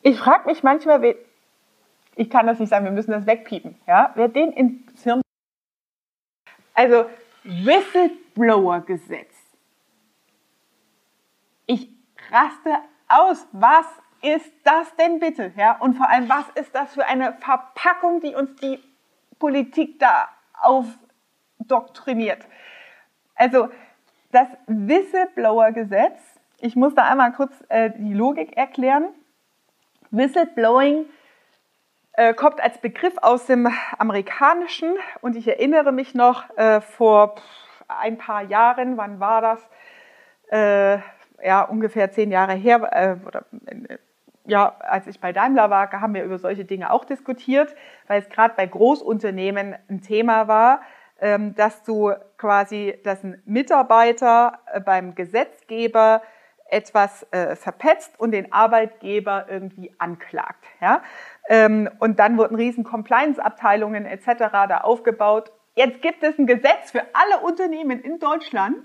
ich 0.00 0.18
frage 0.18 0.46
mich 0.48 0.62
manchmal, 0.62 1.14
ich 2.16 2.30
kann 2.30 2.46
das 2.46 2.58
nicht 2.58 2.70
sagen, 2.70 2.86
wir 2.86 2.92
müssen 2.92 3.10
das 3.10 3.26
wegpiepen. 3.26 3.78
Ja? 3.86 4.12
Wer 4.14 4.28
den 4.28 4.50
ins 4.50 5.04
Hirn. 5.04 5.20
Also, 6.72 7.04
Whistleblower-Gesetz. 7.44 9.34
Ich 11.66 11.90
raste 12.30 12.76
aus. 13.08 13.46
Was 13.52 13.86
ist 14.22 14.50
das 14.64 14.96
denn 14.96 15.20
bitte? 15.20 15.52
Ja? 15.54 15.76
Und 15.80 15.98
vor 15.98 16.08
allem, 16.08 16.30
was 16.30 16.48
ist 16.54 16.74
das 16.74 16.94
für 16.94 17.04
eine 17.04 17.34
Verpackung, 17.34 18.22
die 18.22 18.34
uns 18.34 18.56
die 18.56 18.82
Politik 19.38 19.98
da 19.98 20.30
aufdoktriniert. 20.60 22.46
Also 23.34 23.68
das 24.32 24.48
Whistleblower-Gesetz, 24.66 26.20
ich 26.60 26.76
muss 26.76 26.94
da 26.94 27.04
einmal 27.04 27.32
kurz 27.32 27.52
äh, 27.68 27.90
die 27.96 28.12
Logik 28.12 28.56
erklären. 28.56 29.08
Whistleblowing 30.10 31.06
äh, 32.12 32.34
kommt 32.34 32.60
als 32.60 32.78
Begriff 32.78 33.14
aus 33.22 33.46
dem 33.46 33.68
Amerikanischen 33.98 34.94
und 35.20 35.36
ich 35.36 35.46
erinnere 35.46 35.92
mich 35.92 36.14
noch 36.14 36.44
äh, 36.56 36.80
vor 36.80 37.36
ein 37.86 38.18
paar 38.18 38.42
Jahren, 38.42 38.96
wann 38.96 39.20
war 39.20 39.40
das? 39.40 39.68
Äh, 40.50 40.98
ja, 41.44 41.62
ungefähr 41.62 42.10
zehn 42.10 42.30
Jahre 42.30 42.54
her, 42.54 42.88
äh, 42.92 43.26
oder 43.26 43.44
äh, 43.66 43.98
ja, 44.48 44.76
als 44.80 45.06
ich 45.06 45.20
bei 45.20 45.32
Daimler 45.32 45.70
war, 45.70 45.92
haben 45.92 46.14
wir 46.14 46.24
über 46.24 46.38
solche 46.38 46.64
Dinge 46.64 46.90
auch 46.90 47.04
diskutiert, 47.04 47.74
weil 48.06 48.20
es 48.20 48.28
gerade 48.28 48.54
bei 48.56 48.66
Großunternehmen 48.66 49.76
ein 49.88 50.00
Thema 50.00 50.48
war, 50.48 50.80
ähm, 51.20 51.54
dass 51.54 51.82
du 51.82 52.12
quasi, 52.38 52.98
dass 53.04 53.22
ein 53.22 53.42
Mitarbeiter 53.44 54.58
äh, 54.72 54.80
beim 54.80 55.14
Gesetzgeber 55.14 56.22
etwas 56.70 57.26
äh, 57.30 57.56
verpetzt 57.56 58.18
und 58.18 58.30
den 58.30 58.52
Arbeitgeber 58.52 59.46
irgendwie 59.48 59.92
anklagt. 59.98 60.64
Ja? 60.80 61.02
Ähm, 61.48 61.90
und 61.98 62.18
dann 62.18 62.38
wurden 62.38 62.56
riesen 62.56 62.84
Compliance-Abteilungen 62.84 64.06
etc. 64.06 64.50
da 64.50 64.78
aufgebaut. 64.82 65.52
Jetzt 65.74 66.02
gibt 66.02 66.22
es 66.22 66.38
ein 66.38 66.46
Gesetz 66.46 66.90
für 66.90 67.02
alle 67.12 67.44
Unternehmen 67.44 68.00
in 68.00 68.18
Deutschland, 68.18 68.84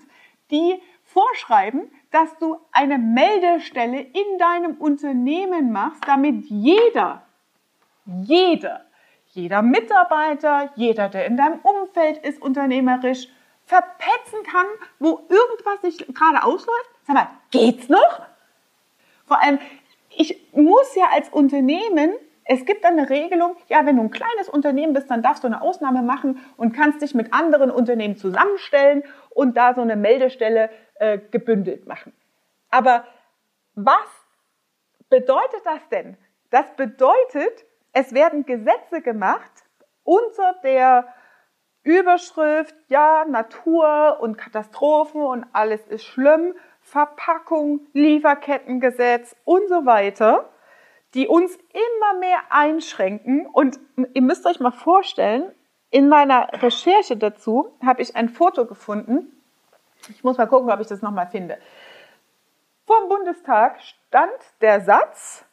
die 0.52 0.82
vorschreiben, 1.14 1.92
dass 2.12 2.38
du 2.40 2.58
eine 2.72 2.98
Meldestelle 2.98 4.02
in 4.02 4.38
deinem 4.38 4.76
Unternehmen 4.78 5.72
machst, 5.72 6.02
damit 6.08 6.46
jeder, 6.50 7.24
jeder, 8.06 8.86
jeder 9.32 9.62
Mitarbeiter, 9.62 10.72
jeder, 10.76 11.10
der 11.10 11.26
in 11.26 11.38
deinem 11.38 11.60
Umfeld 11.60 12.18
ist, 12.18 12.42
unternehmerisch, 12.42 13.28
verpetzen 13.66 14.44
kann, 14.44 14.66
wo 15.00 15.22
irgendwas 15.30 15.82
nicht 15.84 16.14
gerade 16.14 16.44
ausläuft. 16.44 16.90
Sag 17.08 17.16
mal, 17.16 17.30
geht's 17.52 17.90
noch? 17.90 18.22
Vor 19.26 19.42
allem, 19.42 19.60
ich 20.16 20.40
muss 20.52 20.96
ja 20.96 21.06
als 21.12 21.30
Unternehmen 21.30 22.14
es 22.46 22.66
gibt 22.66 22.86
eine 22.86 23.10
Regelung, 23.10 23.56
ja, 23.68 23.86
wenn 23.86 23.98
du 23.98 24.04
ein 24.04 24.12
kleines 24.12 24.50
Unternehmen 24.50 24.94
bist, 24.94 25.10
dann 25.10 25.22
darfst 25.22 25.44
du 25.44 25.48
eine 25.48 25.62
Ausnahme 25.62 26.02
machen 26.02 26.40
und 26.58 26.74
kannst 26.74 27.02
dich 27.02 27.14
mit 27.14 27.34
anderen 27.34 27.72
Unternehmen 27.72 28.18
zusammenstellen 28.18 29.04
und 29.30 29.56
da 29.56 29.74
so 29.74 29.82
eine 29.82 29.96
Meldestelle 29.96 30.70
äh, 30.96 31.20
gebündelt 31.32 31.88
machen. 31.88 32.14
Aber 32.70 33.06
was 33.76 34.26
bedeutet 35.10 35.62
das 35.64 35.88
denn? 35.90 36.18
Das 36.50 36.76
bedeutet, 36.76 37.66
es 37.94 38.14
werden 38.14 38.46
Gesetze 38.46 39.02
gemacht 39.02 39.52
unter 40.04 40.56
der 40.64 41.08
Überschrift, 41.84 42.76
ja, 42.88 43.26
Natur 43.26 44.18
und 44.22 44.38
Katastrophen 44.38 45.22
und 45.22 45.46
alles 45.54 45.86
ist 45.88 46.06
schlimm, 46.06 46.56
Verpackung, 46.82 47.88
Lieferkettengesetz 47.94 49.36
und 49.46 49.68
so 49.70 49.86
weiter 49.86 50.50
die 51.14 51.28
uns 51.28 51.56
immer 51.56 52.20
mehr 52.20 52.40
einschränken. 52.50 53.46
Und 53.46 53.80
ihr 54.14 54.22
müsst 54.22 54.46
euch 54.46 54.60
mal 54.60 54.72
vorstellen, 54.72 55.52
in 55.90 56.10
meiner 56.10 56.50
Recherche 56.62 57.18
dazu 57.18 57.78
habe 57.86 58.02
ich 58.02 58.16
ein 58.16 58.30
Foto 58.30 58.66
gefunden. 58.66 59.32
Ich 60.10 60.24
muss 60.24 60.38
mal 60.38 60.48
gucken, 60.48 60.72
ob 60.72 60.80
ich 60.80 60.88
das 60.88 61.02
nochmal 61.02 61.28
finde. 61.28 61.58
Vom 62.86 63.08
Bundestag 63.08 63.80
stand 63.82 64.34
der 64.62 64.82
Satz, 64.82 65.46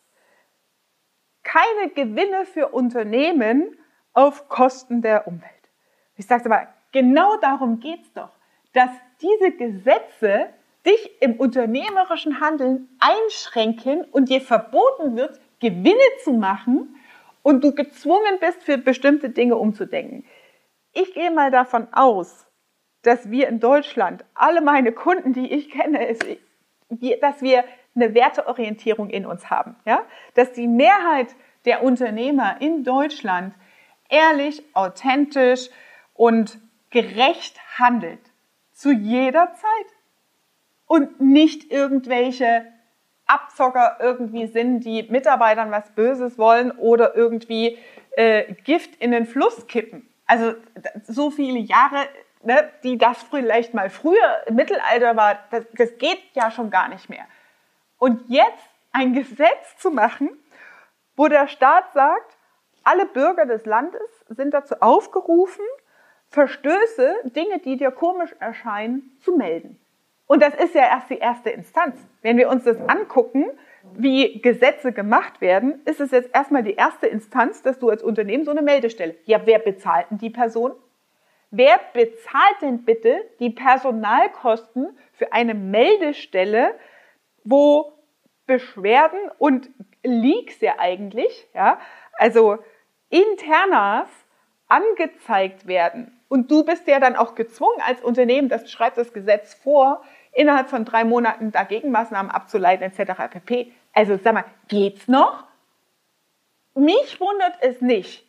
keine 1.43 1.91
Gewinne 1.91 2.47
für 2.47 2.69
Unternehmen 2.69 3.77
auf 4.13 4.49
Kosten 4.49 5.03
der 5.03 5.27
Umwelt. 5.27 5.51
Ich 6.17 6.27
sage 6.27 6.47
aber, 6.47 6.69
genau 6.93 7.37
darum 7.37 7.81
geht 7.81 8.03
es 8.03 8.13
doch, 8.13 8.31
dass 8.73 8.91
diese 9.21 9.53
Gesetze 9.53 10.49
dich 10.87 11.23
im 11.23 11.35
unternehmerischen 11.35 12.41
Handeln 12.41 12.89
einschränken 12.99 14.05
und 14.05 14.29
dir 14.29 14.41
verboten 14.41 15.17
wird, 15.17 15.41
Gewinne 15.61 15.99
zu 16.25 16.33
machen 16.33 16.97
und 17.43 17.63
du 17.63 17.75
gezwungen 17.75 18.39
bist, 18.41 18.63
für 18.63 18.79
bestimmte 18.79 19.31
Dinge 19.31 19.57
umzudenken. 19.57 20.25
Ich 20.93 21.15
gehe 21.15 21.31
mal 21.31 21.51
davon 21.51 21.89
aus, 21.93 22.47
dass 23.03 23.31
wir 23.31 23.49
in 23.49 23.61
Deutschland, 23.61 24.25
alle 24.35 24.61
meine 24.61 24.93
Kunden, 24.93 25.33
die 25.33 25.53
ich 25.53 25.71
kenne, 25.71 26.07
ist, 26.07 26.25
dass 27.21 27.41
wir 27.41 27.65
eine 27.95 28.15
Werteorientierung 28.15 29.11
in 29.11 29.27
uns 29.27 29.51
haben. 29.51 29.77
Ja? 29.87 30.03
Dass 30.35 30.53
die 30.53 30.67
Mehrheit 30.67 31.35
der 31.65 31.83
Unternehmer 31.83 32.61
in 32.61 32.85
Deutschland 32.85 33.55
ehrlich, 34.09 34.63
authentisch 34.75 35.71
und 36.15 36.59
gerecht 36.91 37.59
handelt. 37.79 38.21
Zu 38.73 38.93
jeder 38.93 39.53
Zeit. 39.55 39.97
Und 40.87 41.21
nicht 41.21 41.71
irgendwelche 41.71 42.67
Abzocker 43.31 43.97
irgendwie 44.01 44.47
sind, 44.47 44.81
die 44.81 45.05
Mitarbeitern 45.05 45.71
was 45.71 45.91
Böses 45.91 46.39
wollen 46.39 46.73
oder 46.73 47.15
irgendwie 47.15 47.79
äh, 48.17 48.53
Gift 48.65 48.97
in 48.97 49.13
den 49.13 49.27
Fluss 49.27 49.67
kippen. 49.67 50.09
Also 50.27 50.55
so 51.05 51.31
viele 51.31 51.59
Jahre, 51.59 52.07
ne, 52.43 52.71
die 52.83 52.99
das 52.99 53.23
vielleicht 53.25 53.75
mal 53.75 53.91
früher 53.91 54.43
im 54.47 54.57
Mittelalter 54.57 55.17
war, 55.17 55.39
das, 55.51 55.65
das 55.73 55.99
geht 55.99 56.23
ja 56.35 56.51
schon 56.51 56.71
gar 56.71 56.89
nicht 56.89 57.09
mehr. 57.09 57.25
Und 57.99 58.29
jetzt 58.29 58.69
ein 58.93 59.13
Gesetz 59.13 59.77
zu 59.79 59.91
machen, 59.91 60.31
wo 61.17 61.29
der 61.29 61.49
Staat 61.49 61.93
sagt, 61.93 62.37
alle 62.85 63.07
Bürger 63.07 63.47
des 63.47 63.67
Landes 63.67 64.25
sind 64.29 64.55
dazu 64.55 64.77
aufgerufen, 64.81 65.65
Verstöße, 66.31 67.17
Dinge, 67.25 67.59
die 67.59 67.77
dir 67.77 67.91
komisch 67.91 68.35
erscheinen, 68.39 69.19
zu 69.21 69.37
melden. 69.37 69.80
Und 70.31 70.45
das 70.45 70.55
ist 70.55 70.77
ja 70.77 70.83
erst 70.83 71.11
die 71.11 71.19
erste 71.19 71.51
Instanz. 71.51 71.97
Wenn 72.23 72.37
wir 72.37 72.51
uns 72.51 72.63
das 72.63 72.77
angucken, 72.89 73.51
wie 73.95 74.41
Gesetze 74.41 74.93
gemacht 74.93 75.41
werden, 75.41 75.83
ist 75.87 75.99
es 75.99 76.13
jetzt 76.13 76.33
erstmal 76.33 76.63
die 76.63 76.75
erste 76.75 77.09
Instanz, 77.09 77.63
dass 77.63 77.81
du 77.81 77.89
als 77.89 78.01
Unternehmen 78.01 78.45
so 78.45 78.53
eine 78.53 78.63
Meldestelle. 78.63 79.17
Ja, 79.25 79.41
wer 79.45 79.59
bezahlt 79.59 80.09
denn 80.09 80.19
die 80.19 80.31
Person? 80.31 80.71
Wer 81.51 81.81
bezahlt 81.95 82.63
denn 82.63 82.85
bitte 82.85 83.17
die 83.41 83.51
Personalkosten 83.51 84.97
für 85.15 85.33
eine 85.33 85.55
Meldestelle, 85.55 86.77
wo 87.43 87.93
Beschwerden 88.47 89.33
und 89.39 89.69
Leaks 90.05 90.61
ja 90.61 90.75
eigentlich, 90.79 91.49
ja, 91.55 91.81
also 92.13 92.59
internas 93.09 94.07
angezeigt 94.69 95.67
werden. 95.67 96.21
Und 96.29 96.53
du 96.53 96.65
bist 96.65 96.87
ja 96.87 97.01
dann 97.01 97.17
auch 97.17 97.35
gezwungen 97.35 97.81
als 97.85 98.01
Unternehmen, 98.01 98.49
das 98.49 98.71
schreibt 98.71 98.97
das 98.97 99.13
Gesetz 99.13 99.55
vor, 99.55 100.05
innerhalb 100.33 100.69
von 100.69 100.85
drei 100.85 101.05
Monaten 101.05 101.53
dagegen 101.53 101.91
Maßnahmen 101.91 102.31
abzuleiten 102.31 102.85
etc. 102.85 103.13
pp. 103.31 103.73
Also 103.93 104.19
sag 104.23 104.35
mal, 104.35 104.45
geht's 104.69 105.09
noch? 105.09 105.45
Mich 106.75 107.21
wundert 107.21 107.55
es 107.61 107.81
nicht, 107.81 108.27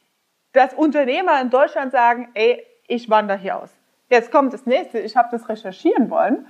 dass 0.54 0.74
Unternehmer 0.74 1.40
in 1.42 1.50
Deutschland 1.50 1.92
sagen, 1.92 2.30
ey, 2.34 2.66
ich 2.88 3.10
wandere 3.10 3.38
hier 3.38 3.58
aus. 3.58 3.72
Jetzt 4.10 4.32
kommt 4.32 4.54
das 4.54 4.66
nächste, 4.66 5.00
ich 5.00 5.16
habe 5.16 5.30
das 5.32 5.48
recherchieren 5.48 6.10
wollen. 6.10 6.48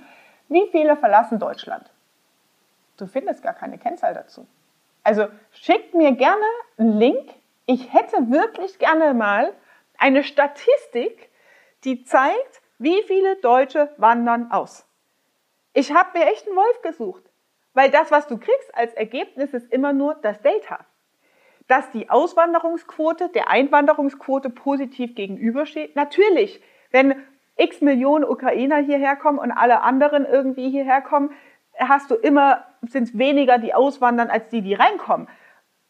Wie 0.48 0.68
viele 0.70 0.96
verlassen 0.96 1.38
Deutschland? 1.38 1.90
Du 2.96 3.06
findest 3.06 3.42
gar 3.42 3.54
keine 3.54 3.78
Kennzahl 3.78 4.14
dazu. 4.14 4.46
Also 5.04 5.26
schickt 5.52 5.94
mir 5.94 6.12
gerne 6.12 6.44
einen 6.78 6.98
Link. 6.98 7.30
Ich 7.66 7.92
hätte 7.92 8.30
wirklich 8.30 8.78
gerne 8.78 9.14
mal 9.14 9.52
eine 9.98 10.24
Statistik, 10.24 11.30
die 11.84 12.04
zeigt, 12.04 12.60
wie 12.78 13.02
viele 13.04 13.36
Deutsche 13.36 13.90
wandern 13.96 14.50
aus. 14.50 14.84
Ich 15.72 15.92
habe 15.92 16.18
mir 16.18 16.26
echt 16.26 16.46
einen 16.46 16.56
Wolf 16.56 16.82
gesucht, 16.82 17.22
weil 17.74 17.90
das, 17.90 18.10
was 18.10 18.26
du 18.26 18.38
kriegst 18.38 18.74
als 18.74 18.92
Ergebnis, 18.94 19.54
ist 19.54 19.72
immer 19.72 19.92
nur 19.92 20.14
das 20.16 20.40
Data. 20.42 20.84
Dass 21.68 21.90
die 21.90 22.10
Auswanderungsquote 22.10 23.30
der 23.30 23.48
Einwanderungsquote 23.48 24.50
positiv 24.50 25.14
gegenübersteht. 25.14 25.96
Natürlich, 25.96 26.60
wenn 26.90 27.22
x 27.56 27.80
Millionen 27.80 28.24
Ukrainer 28.24 28.78
hierher 28.78 29.16
kommen 29.16 29.38
und 29.38 29.52
alle 29.52 29.82
anderen 29.82 30.26
irgendwie 30.26 30.70
hierher 30.70 31.00
kommen, 31.00 31.30
hast 31.78 32.10
du 32.10 32.16
immer, 32.16 32.66
sind 32.82 33.04
es 33.04 33.18
weniger, 33.18 33.58
die 33.58 33.74
auswandern, 33.74 34.28
als 34.28 34.48
die, 34.48 34.62
die 34.62 34.74
reinkommen. 34.74 35.28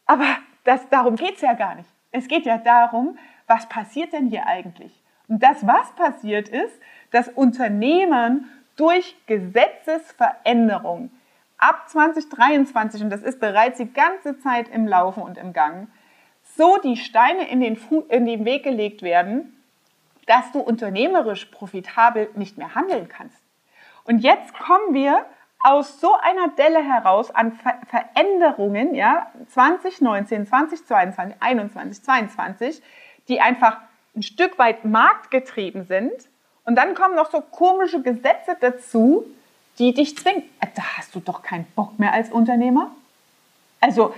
Aber 0.05 0.25
das, 0.63 0.87
darum 0.89 1.15
geht 1.15 1.35
es 1.35 1.41
ja 1.41 1.53
gar 1.53 1.75
nicht. 1.75 1.89
Es 2.11 2.27
geht 2.27 2.45
ja 2.45 2.57
darum, 2.57 3.17
was 3.47 3.67
passiert 3.67 4.13
denn 4.13 4.27
hier 4.27 4.45
eigentlich? 4.45 5.03
Und 5.27 5.41
das, 5.41 5.65
was 5.65 5.91
passiert 5.95 6.47
ist, 6.47 6.79
dass 7.11 7.27
Unternehmen 7.27 8.49
durch 8.75 9.15
Gesetzesveränderungen 9.27 11.11
ab 11.57 11.89
2023, 11.89 13.03
und 13.03 13.09
das 13.09 13.21
ist 13.21 13.39
bereits 13.39 13.77
die 13.77 13.91
ganze 13.91 14.39
Zeit 14.39 14.67
im 14.69 14.87
Laufen 14.87 15.23
und 15.23 15.37
im 15.37 15.53
Gang, 15.53 15.87
so 16.55 16.77
die 16.77 16.97
Steine 16.97 17.49
in 17.49 17.61
den, 17.61 17.77
Fu 17.77 18.01
in 18.09 18.25
den 18.25 18.45
Weg 18.45 18.63
gelegt 18.63 19.01
werden, 19.01 19.63
dass 20.25 20.51
du 20.51 20.59
unternehmerisch 20.59 21.45
profitabel 21.45 22.29
nicht 22.35 22.57
mehr 22.57 22.75
handeln 22.75 23.07
kannst. 23.07 23.41
Und 24.03 24.19
jetzt 24.19 24.53
kommen 24.53 24.93
wir 24.93 25.25
aus 25.63 26.01
so 26.01 26.13
einer 26.13 26.49
Delle 26.49 26.83
heraus 26.83 27.31
an 27.31 27.53
Ver 27.53 27.79
Veränderungen, 27.87 28.93
ja, 28.93 29.31
2019, 29.47 30.45
2022, 30.45 30.85
2021, 30.85 32.03
2022, 32.03 32.81
die 33.29 33.39
einfach 33.39 33.77
ein 34.15 34.23
Stück 34.23 34.59
weit 34.59 34.83
marktgetrieben 34.83 35.85
sind. 35.85 36.11
Und 36.65 36.75
dann 36.75 36.95
kommen 36.95 37.15
noch 37.15 37.29
so 37.29 37.41
komische 37.41 38.01
Gesetze 38.01 38.55
dazu, 38.59 39.25
die 39.79 39.93
dich 39.93 40.17
zwingen. 40.17 40.43
Äh, 40.61 40.67
da 40.75 40.97
hast 40.97 41.13
du 41.15 41.19
doch 41.19 41.41
keinen 41.41 41.65
Bock 41.75 41.99
mehr 41.99 42.13
als 42.13 42.31
Unternehmer. 42.31 42.91
Also, 43.81 44.13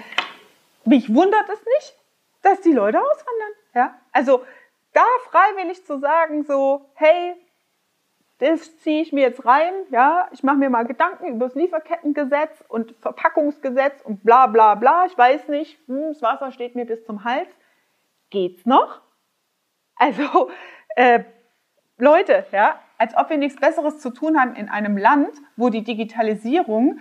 mich 0.86 1.14
wundert 1.14 1.50
es 1.50 1.60
nicht, 1.78 1.96
dass 2.42 2.62
die 2.62 2.72
Leute 2.72 3.00
auswandern. 3.00 3.52
Ja? 3.74 3.96
Also, 4.12 4.46
da 4.94 5.06
freiwillig 5.30 5.86
zu 5.86 6.00
sagen, 6.00 6.44
so, 6.44 6.86
hey, 6.94 7.36
das 8.40 8.78
ziehe 8.80 9.02
ich 9.02 9.14
mir 9.14 9.22
jetzt 9.22 9.46
rein, 9.46 9.74
ja, 9.92 10.28
ich 10.32 10.44
mache 10.44 10.58
mir 10.58 10.70
mal 10.70 10.86
Gedanken 10.86 11.28
über 11.28 11.48
das 11.48 11.56
Lieferkettengesetz 11.56 12.64
und 12.68 12.94
Verpackungsgesetz 13.02 14.02
und 14.04 14.24
bla 14.24 14.48
bla 14.48 14.76
bla, 14.76 15.06
ich 15.06 15.18
weiß 15.18 15.48
nicht, 15.48 15.80
hm, 15.88 16.10
das 16.10 16.22
Wasser 16.22 16.52
steht 16.52 16.76
mir 16.76 16.86
bis 16.86 17.06
zum 17.06 17.24
Hals. 17.24 17.48
Geht's 18.30 18.66
noch? 18.66 19.02
Also, 19.96 20.52
äh, 20.96 21.24
Leute, 21.98 22.46
ja, 22.52 22.80
als 22.98 23.16
ob 23.16 23.30
wir 23.30 23.38
nichts 23.38 23.60
Besseres 23.60 24.00
zu 24.00 24.10
tun 24.10 24.40
haben 24.40 24.56
in 24.56 24.70
einem 24.70 24.98
Land, 24.98 25.30
wo 25.56 25.70
die 25.70 25.84
Digitalisierung 25.84 27.00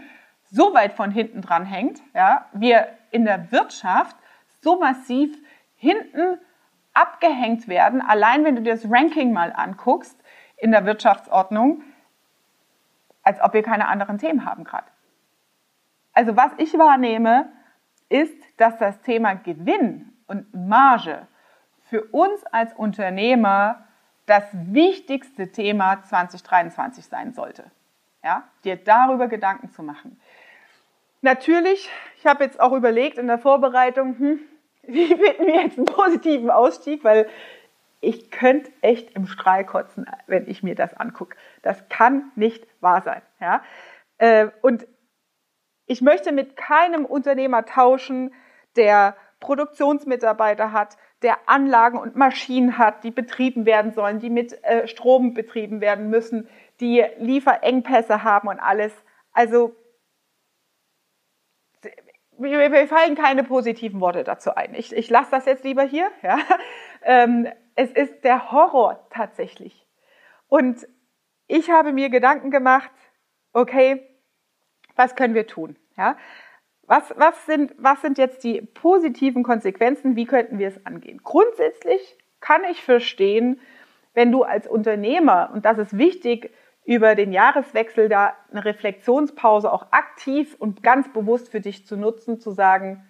so 0.50 0.72
weit 0.74 0.92
von 0.92 1.10
hinten 1.10 1.40
dran 1.40 1.64
hängt, 1.64 2.00
ja, 2.14 2.46
wir 2.52 2.88
in 3.10 3.24
der 3.24 3.50
Wirtschaft 3.50 4.16
so 4.60 4.78
massiv 4.78 5.36
hinten 5.76 6.38
abgehängt 6.92 7.66
werden. 7.66 8.00
Allein 8.00 8.44
wenn 8.44 8.56
du 8.56 8.62
dir 8.62 8.74
das 8.74 8.90
Ranking 8.90 9.32
mal 9.32 9.52
anguckst, 9.52 10.16
in 10.56 10.70
der 10.70 10.84
Wirtschaftsordnung, 10.86 11.82
als 13.22 13.40
ob 13.40 13.52
wir 13.52 13.62
keine 13.62 13.88
anderen 13.88 14.18
Themen 14.18 14.44
haben 14.44 14.64
gerade. 14.64 14.86
Also 16.12 16.36
was 16.36 16.52
ich 16.58 16.78
wahrnehme, 16.78 17.50
ist, 18.08 18.36
dass 18.58 18.78
das 18.78 19.00
Thema 19.00 19.34
Gewinn 19.34 20.12
und 20.26 20.54
Marge 20.54 21.26
für 21.88 22.04
uns 22.04 22.44
als 22.44 22.72
Unternehmer 22.74 23.83
das 24.26 24.44
wichtigste 24.52 25.52
Thema 25.52 26.02
2023 26.02 27.06
sein 27.06 27.32
sollte. 27.32 27.70
Ja, 28.22 28.44
dir 28.64 28.76
darüber 28.76 29.28
Gedanken 29.28 29.70
zu 29.70 29.82
machen. 29.82 30.20
Natürlich, 31.20 31.90
ich 32.18 32.26
habe 32.26 32.44
jetzt 32.44 32.60
auch 32.60 32.72
überlegt 32.72 33.18
in 33.18 33.26
der 33.26 33.38
Vorbereitung, 33.38 34.18
hm, 34.18 34.40
wie 34.82 35.06
finden 35.06 35.46
wir 35.46 35.62
jetzt 35.62 35.76
einen 35.76 35.86
positiven 35.86 36.50
Ausstieg, 36.50 37.04
weil 37.04 37.28
ich 38.00 38.30
könnte 38.30 38.70
echt 38.82 39.14
im 39.14 39.26
Strahl 39.26 39.64
kotzen, 39.64 40.06
wenn 40.26 40.48
ich 40.48 40.62
mir 40.62 40.74
das 40.74 40.94
angucke. 40.94 41.36
Das 41.62 41.88
kann 41.88 42.30
nicht 42.34 42.66
wahr 42.80 43.02
sein. 43.02 43.22
Ja? 43.40 43.62
Äh, 44.18 44.48
und 44.60 44.86
ich 45.86 46.02
möchte 46.02 46.32
mit 46.32 46.56
keinem 46.56 47.04
Unternehmer 47.04 47.64
tauschen, 47.64 48.34
der 48.76 49.16
Produktionsmitarbeiter 49.44 50.72
hat, 50.72 50.96
der 51.22 51.48
Anlagen 51.48 51.98
und 51.98 52.16
Maschinen 52.16 52.78
hat, 52.78 53.04
die 53.04 53.10
betrieben 53.10 53.66
werden 53.66 53.92
sollen, 53.92 54.18
die 54.18 54.30
mit 54.30 54.64
äh, 54.64 54.88
Strom 54.88 55.34
betrieben 55.34 55.80
werden 55.80 56.08
müssen, 56.08 56.48
die 56.80 57.04
Lieferengpässe 57.18 58.24
haben 58.24 58.48
und 58.48 58.58
alles. 58.58 58.92
Also 59.32 59.76
mir 62.38 62.88
fallen 62.88 63.14
keine 63.14 63.44
positiven 63.44 64.00
Worte 64.00 64.24
dazu 64.24 64.54
ein. 64.54 64.74
Ich, 64.74 64.92
ich 64.92 65.10
lasse 65.10 65.30
das 65.30 65.46
jetzt 65.46 65.64
lieber 65.64 65.82
hier. 65.82 66.10
Ja. 66.22 66.38
Ähm, 67.02 67.46
es 67.74 67.90
ist 67.90 68.24
der 68.24 68.50
Horror 68.50 69.06
tatsächlich. 69.10 69.86
Und 70.48 70.86
ich 71.46 71.70
habe 71.70 71.92
mir 71.92 72.08
Gedanken 72.08 72.50
gemacht, 72.50 72.90
okay, 73.52 74.08
was 74.96 75.14
können 75.14 75.34
wir 75.34 75.46
tun? 75.46 75.76
Ja? 75.98 76.16
Was, 76.86 77.14
was, 77.16 77.46
sind, 77.46 77.74
was 77.78 78.00
sind 78.02 78.18
jetzt 78.18 78.44
die 78.44 78.60
positiven 78.60 79.42
Konsequenzen? 79.42 80.16
Wie 80.16 80.26
könnten 80.26 80.58
wir 80.58 80.68
es 80.68 80.84
angehen? 80.84 81.20
Grundsätzlich 81.22 82.18
kann 82.40 82.62
ich 82.70 82.82
verstehen, 82.82 83.60
wenn 84.12 84.30
du 84.30 84.42
als 84.42 84.66
Unternehmer, 84.66 85.50
und 85.52 85.64
das 85.64 85.78
ist 85.78 85.96
wichtig, 85.96 86.52
über 86.84 87.14
den 87.14 87.32
Jahreswechsel 87.32 88.08
da 88.08 88.34
eine 88.50 88.64
Reflexionspause 88.64 89.72
auch 89.72 89.90
aktiv 89.92 90.54
und 90.58 90.82
ganz 90.82 91.10
bewusst 91.12 91.50
für 91.50 91.60
dich 91.60 91.86
zu 91.86 91.96
nutzen, 91.96 92.38
zu 92.38 92.50
sagen, 92.50 93.08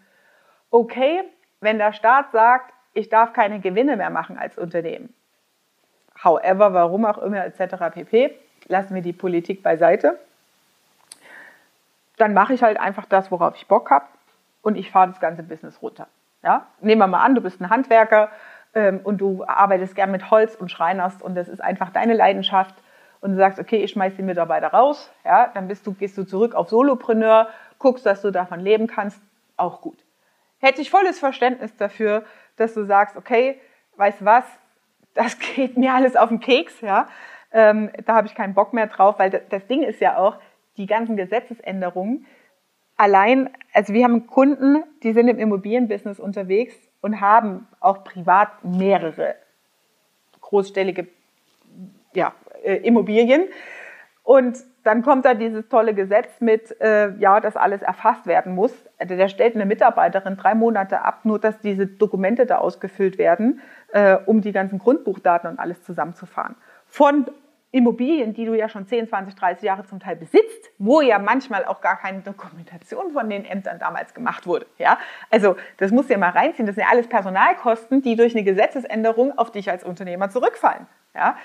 okay, 0.71 1.23
wenn 1.61 1.79
der 1.79 1.93
Staat 1.93 2.31
sagt, 2.31 2.73
ich 2.93 3.09
darf 3.09 3.33
keine 3.33 3.61
Gewinne 3.61 3.97
mehr 3.97 4.11
machen 4.11 4.39
als 4.39 4.57
Unternehmen. 4.57 5.13
However, 6.23 6.73
warum 6.73 7.05
auch 7.05 7.19
immer 7.19 7.45
etc. 7.45 7.93
pp. 7.93 8.39
Lassen 8.69 8.95
wir 8.95 9.03
die 9.03 9.13
Politik 9.13 9.63
beiseite. 9.63 10.19
Dann 12.17 12.35
mache 12.35 12.55
ich 12.55 12.63
halt 12.63 12.79
einfach 12.79 13.07
das, 13.07 13.31
worauf 13.31 13.57
ich 13.57 13.67
Bock 13.67 13.91
habe 13.91 14.07
und 14.63 14.77
ich 14.77 14.91
fahre 14.91 15.09
das 15.09 15.21
ganze 15.21 15.43
Business 15.43 15.83
runter. 15.83 16.09
Ja? 16.43 16.67
Nehmen 16.81 17.01
wir 17.01 17.07
mal 17.07 17.23
an, 17.23 17.35
du 17.35 17.41
bist 17.41 17.61
ein 17.61 17.71
Handwerker 17.71 18.31
ähm, 18.75 19.01
und 19.05 19.19
du 19.19 19.45
arbeitest 19.45 19.95
gern 19.95 20.11
mit 20.11 20.31
Holz 20.31 20.55
und 20.55 20.71
schreinerst 20.71 21.23
und 21.23 21.35
das 21.35 21.49
ist 21.49 21.61
einfach 21.61 21.91
deine 21.91 22.15
Leidenschaft 22.15 22.75
und 23.21 23.31
du 23.31 23.37
sagst, 23.37 23.59
okay, 23.59 23.83
ich 23.83 23.93
schmeiß 23.93 24.17
die 24.17 24.23
Mitarbeiter 24.23 24.69
raus, 24.69 25.11
ja, 25.25 25.51
dann 25.55 25.67
bist 25.67 25.87
du, 25.87 25.95
gehst 25.95 26.19
du 26.19 26.25
zurück 26.25 26.55
auf 26.55 26.69
Solopreneur, 26.69 27.49
guckst, 27.79 28.05
dass 28.05 28.21
du 28.21 28.31
davon 28.31 28.61
leben 28.61 28.87
kannst, 28.87 29.21
auch 29.57 29.81
gut. 29.81 29.99
Hätte 30.59 30.83
ich 30.83 30.91
volles 30.91 31.19
Verständnis 31.19 31.75
dafür, 31.77 32.25
dass 32.57 32.75
du 32.75 32.85
sagst, 32.85 33.17
okay, 33.17 33.61
weißt 33.97 34.21
du 34.21 34.25
was, 34.27 34.45
das 35.15 35.39
geht 35.39 35.77
mir 35.77 35.95
alles 35.95 36.17
auf 36.17 36.29
den 36.29 36.41
Keks, 36.41 36.81
ja, 36.81 37.09
ähm, 37.53 37.91
da 38.05 38.17
habe 38.17 38.27
ich 38.27 38.35
keinen 38.35 38.53
Bock 38.53 38.73
mehr 38.73 38.89
drauf, 38.89 39.19
weil 39.19 39.31
das 39.31 39.67
Ding 39.69 39.83
ist 39.83 40.01
ja 40.01 40.19
auch, 40.19 40.37
die 40.77 40.87
ganzen 40.87 41.17
Gesetzesänderungen, 41.17 42.27
allein, 42.97 43.51
also 43.73 43.93
wir 43.93 44.05
haben 44.05 44.27
Kunden, 44.27 44.83
die 45.03 45.13
sind 45.13 45.29
im 45.29 45.39
Immobilienbusiness 45.39 46.21
unterwegs 46.21 46.75
und 47.01 47.21
haben 47.21 47.67
auch 47.81 48.05
privat 48.05 48.65
mehrere 48.65 49.37
großstellige 50.41 51.09
ja, 52.15 52.33
äh, 52.63 52.77
Immobilien. 52.77 53.45
Und 54.23 54.57
dann 54.85 55.03
kommt 55.03 55.25
da 55.25 55.35
dieses 55.35 55.69
tolle 55.69 55.95
Gesetz 55.95 56.41
mit, 56.41 56.81
äh, 56.81 57.15
ja, 57.19 57.41
dass 57.41 57.57
alles 57.57 57.83
erfasst 57.83 58.27
werden 58.27 58.55
muss. 58.55 58.73
Also 58.99 59.17
der 59.17 59.29
stellt 59.29 59.55
eine 59.55 59.67
Mitarbeiterin 59.67 60.37
drei 60.37 60.55
Monate 60.55 61.03
ab, 61.03 61.25
nur 61.25 61.39
dass 61.39 61.59
diese 61.61 61.87
Dokumente 61.87 62.47
da 62.47 62.59
ausgefüllt 62.59 63.19
werden, 63.19 63.61
äh, 63.93 64.17
um 64.27 64.41
die 64.41 64.53
ganzen 64.53 64.79
Grundbuchdaten 64.79 65.51
und 65.51 65.59
alles 65.59 65.83
zusammenzufahren. 65.83 66.57
Von 66.87 67.27
Immobilien, 67.75 68.35
die 68.35 68.45
du 68.45 68.55
ja 68.55 68.69
schon 68.69 68.87
10, 68.87 69.09
20, 69.09 69.35
30 69.35 69.65
Jahre 69.65 69.85
zum 69.85 69.99
Teil 69.99 70.17
besitzt, 70.17 70.71
wo 70.79 71.01
ja 71.01 71.19
manchmal 71.19 71.65
auch 71.65 71.81
gar 71.81 71.97
keine 71.97 72.21
Dokumentation 72.21 73.13
von 73.13 73.29
den 73.29 73.45
Ämtern 73.45 73.79
damals 73.79 74.15
gemacht 74.15 74.47
wurde. 74.47 74.67
Ja? 74.79 74.99
Also 75.31 75.57
das 75.79 75.91
musst 75.91 76.09
du 76.09 76.15
ja 76.15 76.19
mal 76.19 76.31
reinziehen. 76.31 76.67
Das 76.67 76.77
sind 76.77 76.85
ja 76.85 76.91
alles 76.91 77.09
Personalkosten, 77.09 78.01
die 78.01 78.15
durch 78.15 78.35
eine 78.35 78.45
Gesetzesänderung 78.45 79.37
auf 79.37 79.51
dich 79.51 79.71
als 79.71 79.83
Unternehmer 79.83 80.31
zurückfallen. 80.31 80.87
Ja? 81.15 81.37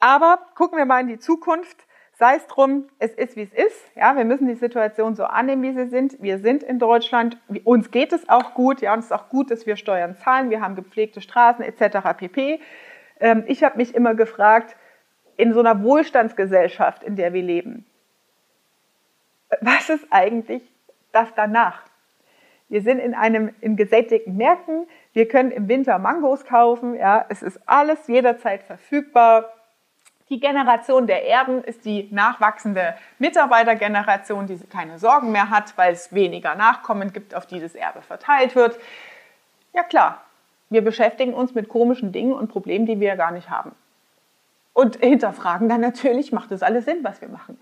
Aber 0.00 0.40
gucken 0.56 0.76
wir 0.76 0.86
mal 0.86 1.00
in 1.00 1.06
die 1.06 1.18
Zukunft 1.18 1.86
sei 2.22 2.36
es 2.36 2.46
drum, 2.46 2.88
es 3.00 3.12
ist 3.14 3.34
wie 3.34 3.42
es 3.42 3.52
ist. 3.52 3.96
Ja, 3.96 4.16
wir 4.16 4.24
müssen 4.24 4.46
die 4.46 4.54
Situation 4.54 5.16
so 5.16 5.24
annehmen, 5.24 5.62
wie 5.62 5.72
sie 5.72 5.88
sind. 5.88 6.22
Wir 6.22 6.38
sind 6.38 6.62
in 6.62 6.78
Deutschland, 6.78 7.36
uns 7.64 7.90
geht 7.90 8.12
es 8.12 8.28
auch 8.28 8.54
gut. 8.54 8.80
Ja, 8.80 8.92
und 8.92 9.00
es 9.00 9.06
ist 9.06 9.12
auch 9.12 9.28
gut, 9.28 9.50
dass 9.50 9.66
wir 9.66 9.76
Steuern 9.76 10.14
zahlen. 10.14 10.48
Wir 10.48 10.60
haben 10.60 10.76
gepflegte 10.76 11.20
Straßen 11.20 11.64
etc. 11.64 12.16
pp. 12.16 12.60
Ähm, 13.18 13.42
ich 13.48 13.64
habe 13.64 13.76
mich 13.76 13.94
immer 13.96 14.14
gefragt, 14.14 14.76
in 15.42 15.52
so 15.52 15.58
einer 15.58 15.82
Wohlstandsgesellschaft, 15.82 17.02
in 17.02 17.16
der 17.16 17.32
wir 17.32 17.42
leben, 17.42 17.84
was 19.60 19.90
ist 19.90 20.06
eigentlich 20.10 20.62
das 21.10 21.34
danach? 21.34 21.82
Wir 22.68 22.80
sind 22.80 23.00
in 23.00 23.14
einem 23.14 23.52
in 23.60 23.76
gesättigten 23.76 24.36
Märkten. 24.36 24.86
Wir 25.12 25.26
können 25.26 25.50
im 25.50 25.68
Winter 25.68 25.98
Mangos 25.98 26.44
kaufen. 26.44 26.94
Ja, 26.94 27.26
es 27.28 27.42
ist 27.42 27.60
alles 27.66 28.06
jederzeit 28.06 28.62
verfügbar 28.62 29.52
Die 30.28 30.40
Generation 30.40 31.06
der 31.06 31.28
Erben 31.28 31.62
ist 31.64 31.84
die 31.84 32.08
nachwachsende 32.10 32.94
Mitarbeitergeneration, 33.18 34.46
die 34.46 34.56
keine 34.70 34.98
Sorgen 34.98 35.32
mehr 35.32 35.50
hat, 35.50 35.76
weil 35.76 35.92
es 35.92 36.14
weniger 36.14 36.54
Nachkommen 36.54 37.12
gibt, 37.12 37.34
auf 37.34 37.44
die 37.44 37.60
das 37.60 37.74
Erbe 37.74 38.00
verteilt 38.00 38.54
wird. 38.54 38.78
Ja 39.74 39.82
klar, 39.82 40.22
wir 40.70 40.82
beschäftigen 40.82 41.34
uns 41.34 41.54
mit 41.54 41.68
komischen 41.68 42.12
Dingen 42.12 42.32
und 42.32 42.48
Problemen, 42.48 42.86
die 42.86 43.00
wir 43.00 43.16
gar 43.16 43.32
nicht 43.32 43.50
haben. 43.50 43.72
Und 44.72 44.96
hinterfragen 44.96 45.68
dann 45.68 45.80
natürlich, 45.80 46.32
macht 46.32 46.50
das 46.50 46.62
alles 46.62 46.84
Sinn, 46.84 46.98
was 47.02 47.20
wir 47.20 47.28
machen? 47.28 47.58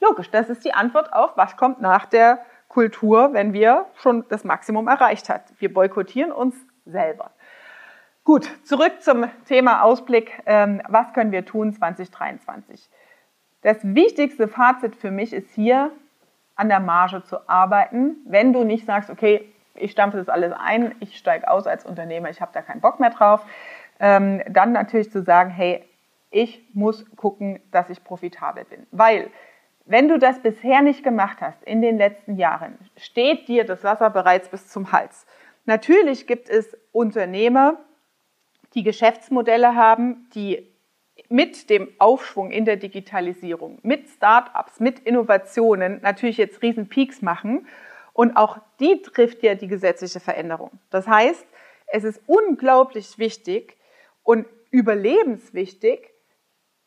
Logisch, 0.00 0.30
das 0.30 0.50
ist 0.50 0.64
die 0.64 0.74
Antwort 0.74 1.12
auf, 1.12 1.36
was 1.36 1.56
kommt 1.56 1.80
nach 1.80 2.06
der 2.06 2.44
Kultur, 2.68 3.32
wenn 3.32 3.52
wir 3.52 3.86
schon 3.96 4.24
das 4.28 4.44
Maximum 4.44 4.88
erreicht 4.88 5.28
haben. 5.28 5.44
Wir 5.58 5.72
boykottieren 5.72 6.32
uns 6.32 6.56
selber. 6.84 7.30
Gut, 8.24 8.48
zurück 8.64 9.00
zum 9.00 9.26
Thema 9.46 9.82
Ausblick. 9.82 10.42
Ähm, 10.46 10.82
was 10.88 11.12
können 11.12 11.32
wir 11.32 11.44
tun 11.44 11.72
2023? 11.72 12.88
Das 13.62 13.78
wichtigste 13.82 14.48
Fazit 14.48 14.96
für 14.96 15.10
mich 15.10 15.32
ist 15.32 15.50
hier, 15.54 15.90
an 16.54 16.68
der 16.68 16.80
Marge 16.80 17.24
zu 17.24 17.48
arbeiten, 17.48 18.16
wenn 18.26 18.52
du 18.52 18.64
nicht 18.64 18.86
sagst, 18.86 19.10
okay, 19.10 19.52
ich 19.74 19.92
stampfe 19.92 20.18
das 20.18 20.28
alles 20.28 20.52
ein, 20.52 20.94
ich 21.00 21.16
steige 21.16 21.50
aus 21.50 21.66
als 21.66 21.84
Unternehmer, 21.84 22.28
ich 22.30 22.40
habe 22.40 22.52
da 22.52 22.62
keinen 22.62 22.80
Bock 22.80 23.00
mehr 23.00 23.10
drauf. 23.10 23.44
Ähm, 23.98 24.42
dann 24.48 24.72
natürlich 24.72 25.10
zu 25.10 25.22
sagen, 25.22 25.50
hey, 25.50 25.84
ich 26.32 26.68
muss 26.72 27.04
gucken, 27.16 27.60
dass 27.70 27.90
ich 27.90 28.02
profitabel 28.02 28.64
bin. 28.64 28.86
Weil, 28.90 29.30
wenn 29.84 30.08
du 30.08 30.18
das 30.18 30.40
bisher 30.40 30.82
nicht 30.82 31.04
gemacht 31.04 31.38
hast 31.40 31.62
in 31.64 31.82
den 31.82 31.98
letzten 31.98 32.36
Jahren, 32.36 32.78
steht 32.96 33.48
dir 33.48 33.64
das 33.64 33.84
Wasser 33.84 34.10
bereits 34.10 34.48
bis 34.48 34.68
zum 34.68 34.92
Hals. 34.92 35.26
Natürlich 35.64 36.26
gibt 36.26 36.48
es 36.48 36.76
Unternehmer, 36.90 37.78
die 38.74 38.82
Geschäftsmodelle 38.82 39.74
haben, 39.74 40.28
die 40.34 40.68
mit 41.28 41.70
dem 41.70 41.88
Aufschwung 41.98 42.50
in 42.50 42.64
der 42.64 42.76
Digitalisierung, 42.76 43.78
mit 43.82 44.08
Startups, 44.08 44.80
mit 44.80 45.00
Innovationen 45.00 46.00
natürlich 46.02 46.36
jetzt 46.36 46.62
riesen 46.62 46.88
Peaks 46.88 47.22
machen. 47.22 47.66
Und 48.12 48.36
auch 48.36 48.58
die 48.80 49.00
trifft 49.02 49.42
ja 49.42 49.54
die 49.54 49.68
gesetzliche 49.68 50.20
Veränderung. 50.20 50.70
Das 50.90 51.06
heißt, 51.06 51.46
es 51.86 52.04
ist 52.04 52.20
unglaublich 52.26 53.18
wichtig 53.18 53.76
und 54.22 54.46
überlebenswichtig, 54.70 56.11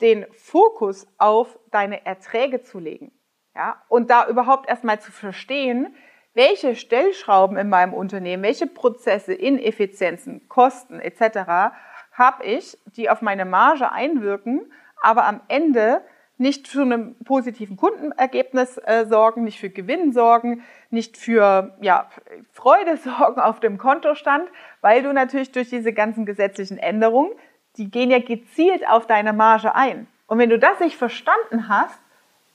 den 0.02 0.26
Fokus 0.34 1.08
auf 1.18 1.58
deine 1.72 2.06
Erträge 2.06 2.62
zu 2.62 2.80
legen. 2.80 3.12
Ja, 3.56 3.82
und 3.88 4.10
da 4.10 4.28
überhaupt 4.28 4.68
erstmal 4.68 5.00
zu 5.00 5.12
verstehen, 5.12 5.96
welche 6.34 6.76
Stellschrauben 6.76 7.58
in 7.58 7.70
meinem 7.70 7.94
Unternehmen, 7.94 8.44
welche 8.44 8.68
Prozesse, 8.68 9.34
Ineffizienzen, 9.34 10.50
Kosten 10.50 11.00
etc. 11.00 11.74
habe 12.12 12.44
ich, 12.44 12.78
die 12.98 13.10
auf 13.10 13.22
meine 13.22 13.46
Marge 13.46 13.92
einwirken, 13.92 14.72
aber 15.02 15.26
am 15.26 15.40
Ende 15.48 16.02
nicht 16.38 16.68
für 16.68 16.82
einen 16.82 17.18
positiven 17.24 17.78
Kundenergebnis 17.78 18.78
äh, 18.78 19.06
sorgen, 19.06 19.46
nicht 19.46 19.60
für 19.60 19.70
Gewinn 19.70 20.12
sorgen, 20.12 20.64
nicht 20.90 21.16
für 21.18 21.78
ja, 21.80 22.10
Freude 22.52 22.98
sorgen 23.04 23.40
auf 23.40 23.62
dem 23.62 23.78
Kontostand, 23.78 24.50
weil 24.82 25.02
du 25.02 25.14
natürlich 25.14 25.54
durch 25.54 25.70
diese 25.70 25.94
ganzen 25.94 26.26
gesetzlichen 26.26 26.78
Änderungen, 26.78 27.32
die 27.78 27.90
gehen 27.90 28.12
ja 28.12 28.20
gezielt 28.20 28.88
auf 28.88 29.08
deine 29.08 29.34
Marge 29.34 29.76
ein. 29.76 30.08
Und 30.28 30.40
wenn 30.40 30.50
du 30.50 30.60
das 30.60 30.80
nicht 30.80 30.98
verstanden 30.98 31.68
hast, 31.68 32.00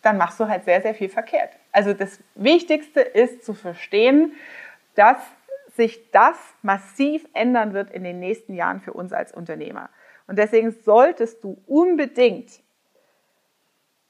dann 0.02 0.16
machst 0.16 0.40
du 0.40 0.48
halt 0.48 0.64
sehr, 0.64 0.80
sehr 0.80 0.94
viel 0.94 1.08
verkehrt. 1.08 1.50
Also 1.72 1.92
das 1.92 2.20
Wichtigste 2.34 3.00
ist 3.00 3.44
zu 3.44 3.54
verstehen, 3.54 4.32
dass 4.94 5.18
sich 5.76 6.10
das 6.10 6.36
massiv 6.62 7.26
ändern 7.32 7.74
wird 7.74 7.90
in 7.90 8.02
den 8.02 8.18
nächsten 8.18 8.54
Jahren 8.54 8.80
für 8.80 8.92
uns 8.92 9.12
als 9.12 9.32
Unternehmer. 9.32 9.90
Und 10.26 10.38
deswegen 10.38 10.72
solltest 10.72 11.44
du 11.44 11.62
unbedingt 11.66 12.60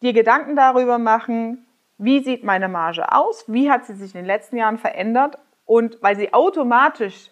dir 0.02 0.12
Gedanken 0.12 0.56
darüber 0.56 0.98
machen, 0.98 1.66
wie 1.98 2.20
sieht 2.20 2.44
meine 2.44 2.68
Marge 2.68 3.12
aus, 3.12 3.44
wie 3.46 3.70
hat 3.70 3.84
sie 3.84 3.94
sich 3.94 4.14
in 4.14 4.20
den 4.20 4.26
letzten 4.26 4.56
Jahren 4.56 4.78
verändert 4.78 5.38
und 5.66 6.02
weil 6.02 6.16
sie 6.16 6.32
automatisch 6.32 7.30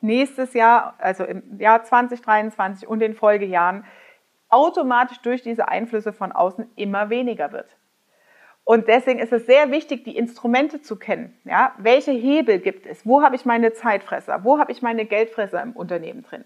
nächstes 0.00 0.54
Jahr, 0.54 0.94
also 0.98 1.24
im 1.24 1.58
Jahr 1.58 1.84
2023 1.84 2.88
und 2.88 3.00
den 3.00 3.14
Folgejahren, 3.14 3.84
automatisch 4.48 5.18
durch 5.20 5.42
diese 5.42 5.68
Einflüsse 5.68 6.12
von 6.12 6.32
außen 6.32 6.70
immer 6.76 7.10
weniger 7.10 7.52
wird. 7.52 7.76
Und 8.64 8.88
deswegen 8.88 9.18
ist 9.18 9.32
es 9.32 9.46
sehr 9.46 9.70
wichtig, 9.70 10.04
die 10.04 10.16
Instrumente 10.16 10.80
zu 10.80 10.96
kennen. 10.96 11.36
Ja? 11.44 11.74
Welche 11.78 12.12
Hebel 12.12 12.58
gibt 12.58 12.86
es? 12.86 13.04
Wo 13.06 13.22
habe 13.22 13.34
ich 13.34 13.44
meine 13.44 13.72
Zeitfresser? 13.72 14.44
Wo 14.44 14.58
habe 14.58 14.70
ich 14.70 14.82
meine 14.82 15.06
Geldfresser 15.06 15.62
im 15.62 15.72
Unternehmen 15.72 16.22
drin? 16.22 16.44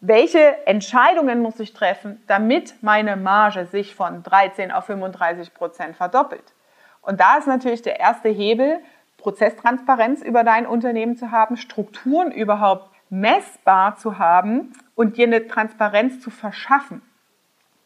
Welche 0.00 0.66
Entscheidungen 0.66 1.40
muss 1.40 1.58
ich 1.58 1.72
treffen, 1.72 2.22
damit 2.26 2.74
meine 2.82 3.16
Marge 3.16 3.66
sich 3.66 3.94
von 3.94 4.22
13 4.22 4.70
auf 4.70 4.84
35 4.84 5.52
Prozent 5.52 5.96
verdoppelt? 5.96 6.54
Und 7.02 7.20
da 7.20 7.38
ist 7.38 7.46
natürlich 7.46 7.82
der 7.82 7.98
erste 7.98 8.28
Hebel, 8.28 8.80
Prozesstransparenz 9.18 10.22
über 10.22 10.44
dein 10.44 10.66
Unternehmen 10.66 11.16
zu 11.16 11.30
haben, 11.30 11.56
Strukturen 11.56 12.30
überhaupt 12.30 12.90
messbar 13.08 13.96
zu 13.96 14.18
haben 14.18 14.72
und 14.94 15.16
dir 15.16 15.26
eine 15.26 15.46
Transparenz 15.46 16.20
zu 16.20 16.30
verschaffen, 16.30 17.02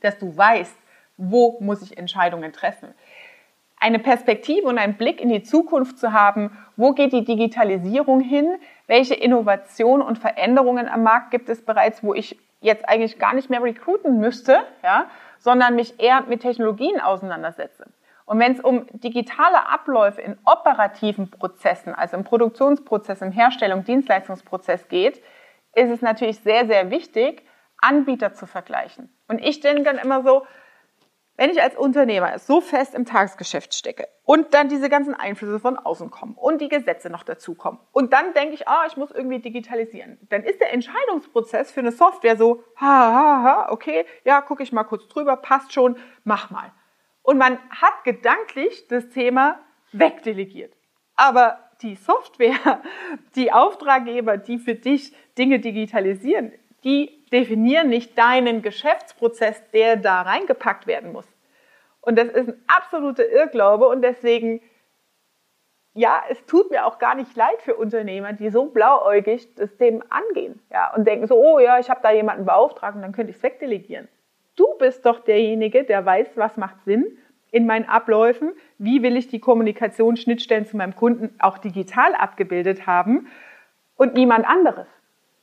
dass 0.00 0.18
du 0.18 0.36
weißt, 0.36 0.76
wo 1.16 1.58
muss 1.60 1.82
ich 1.82 1.98
Entscheidungen 1.98 2.52
treffen 2.52 2.94
eine 3.80 3.98
Perspektive 3.98 4.68
und 4.68 4.78
einen 4.78 4.94
Blick 4.94 5.20
in 5.20 5.30
die 5.30 5.42
Zukunft 5.42 5.98
zu 5.98 6.12
haben, 6.12 6.56
wo 6.76 6.92
geht 6.92 7.12
die 7.12 7.24
Digitalisierung 7.24 8.20
hin, 8.20 8.56
welche 8.86 9.14
Innovationen 9.14 10.06
und 10.06 10.18
Veränderungen 10.18 10.86
am 10.86 11.02
Markt 11.02 11.30
gibt 11.30 11.48
es 11.48 11.64
bereits, 11.64 12.04
wo 12.04 12.12
ich 12.14 12.38
jetzt 12.60 12.86
eigentlich 12.88 13.18
gar 13.18 13.34
nicht 13.34 13.48
mehr 13.48 13.62
recruiten 13.62 14.18
müsste, 14.18 14.60
ja, 14.84 15.06
sondern 15.38 15.74
mich 15.74 15.98
eher 15.98 16.20
mit 16.22 16.42
Technologien 16.42 17.00
auseinandersetze. 17.00 17.86
Und 18.30 18.38
wenn 18.38 18.52
es 18.52 18.60
um 18.60 18.86
digitale 18.92 19.66
Abläufe 19.66 20.20
in 20.20 20.38
operativen 20.44 21.32
Prozessen, 21.32 21.96
also 21.96 22.16
im 22.16 22.22
Produktionsprozess, 22.22 23.22
im 23.22 23.32
Herstellung, 23.32 23.82
Dienstleistungsprozess 23.82 24.86
geht, 24.86 25.20
ist 25.74 25.90
es 25.90 26.00
natürlich 26.00 26.38
sehr, 26.38 26.64
sehr 26.68 26.92
wichtig, 26.92 27.44
Anbieter 27.78 28.32
zu 28.32 28.46
vergleichen. 28.46 29.12
Und 29.26 29.40
ich 29.40 29.58
denke 29.58 29.82
dann 29.82 29.98
immer 29.98 30.22
so, 30.22 30.46
wenn 31.38 31.50
ich 31.50 31.60
als 31.60 31.76
Unternehmer 31.76 32.38
so 32.38 32.60
fest 32.60 32.94
im 32.94 33.04
Tagesgeschäft 33.04 33.74
stecke 33.74 34.06
und 34.22 34.54
dann 34.54 34.68
diese 34.68 34.88
ganzen 34.88 35.16
Einflüsse 35.16 35.58
von 35.58 35.76
außen 35.76 36.10
kommen 36.10 36.34
und 36.36 36.60
die 36.60 36.68
Gesetze 36.68 37.10
noch 37.10 37.24
dazukommen 37.24 37.80
und 37.90 38.12
dann 38.12 38.32
denke 38.34 38.54
ich, 38.54 38.68
ah, 38.68 38.84
ich 38.86 38.96
muss 38.96 39.10
irgendwie 39.10 39.40
digitalisieren, 39.40 40.18
dann 40.28 40.44
ist 40.44 40.60
der 40.60 40.72
Entscheidungsprozess 40.72 41.72
für 41.72 41.80
eine 41.80 41.90
Software 41.90 42.36
so, 42.36 42.62
ha, 42.76 43.12
ha, 43.12 43.42
ha, 43.42 43.72
okay, 43.72 44.06
ja, 44.22 44.40
gucke 44.40 44.62
ich 44.62 44.70
mal 44.70 44.84
kurz 44.84 45.08
drüber, 45.08 45.36
passt 45.36 45.72
schon, 45.72 45.96
mach 46.22 46.50
mal. 46.50 46.70
Und 47.22 47.38
man 47.38 47.58
hat 47.70 48.04
gedanklich 48.04 48.88
das 48.88 49.08
Thema 49.10 49.60
wegdelegiert. 49.92 50.74
Aber 51.16 51.58
die 51.82 51.96
Software, 51.96 52.82
die 53.36 53.52
Auftraggeber, 53.52 54.36
die 54.36 54.58
für 54.58 54.74
dich 54.74 55.14
Dinge 55.36 55.60
digitalisieren, 55.60 56.52
die 56.84 57.24
definieren 57.30 57.88
nicht 57.88 58.16
deinen 58.18 58.62
Geschäftsprozess, 58.62 59.62
der 59.72 59.96
da 59.96 60.22
reingepackt 60.22 60.86
werden 60.86 61.12
muss. 61.12 61.26
Und 62.00 62.18
das 62.18 62.28
ist 62.28 62.48
ein 62.48 62.64
absoluter 62.66 63.28
Irrglaube 63.28 63.86
und 63.86 64.02
deswegen, 64.02 64.62
ja, 65.92 66.22
es 66.30 66.44
tut 66.46 66.70
mir 66.70 66.86
auch 66.86 66.98
gar 66.98 67.14
nicht 67.14 67.36
leid 67.36 67.60
für 67.60 67.74
Unternehmer, 67.74 68.32
die 68.32 68.50
so 68.50 68.66
blauäugig 68.66 69.54
das 69.54 69.76
Thema 69.76 70.04
angehen 70.08 70.60
ja, 70.70 70.94
und 70.94 71.06
denken 71.06 71.26
so, 71.26 71.36
oh 71.36 71.58
ja, 71.58 71.78
ich 71.78 71.90
habe 71.90 72.00
da 72.02 72.10
jemanden 72.10 72.46
beauftragt 72.46 72.96
und 72.96 73.02
dann 73.02 73.12
könnte 73.12 73.30
ich 73.30 73.36
es 73.36 73.42
wegdelegieren. 73.42 74.08
Du 74.56 74.66
bist 74.78 75.06
doch 75.06 75.20
derjenige, 75.20 75.84
der 75.84 76.04
weiß, 76.04 76.28
was 76.36 76.56
macht 76.56 76.84
Sinn 76.84 77.18
in 77.50 77.66
meinen 77.66 77.88
Abläufen, 77.88 78.52
wie 78.78 79.02
will 79.02 79.16
ich 79.16 79.28
die 79.28 79.40
Kommunikationsschnittstellen 79.40 80.66
zu 80.66 80.76
meinem 80.76 80.94
Kunden 80.94 81.34
auch 81.40 81.58
digital 81.58 82.14
abgebildet 82.14 82.86
haben 82.86 83.28
und 83.96 84.14
niemand 84.14 84.46
anderes. 84.46 84.86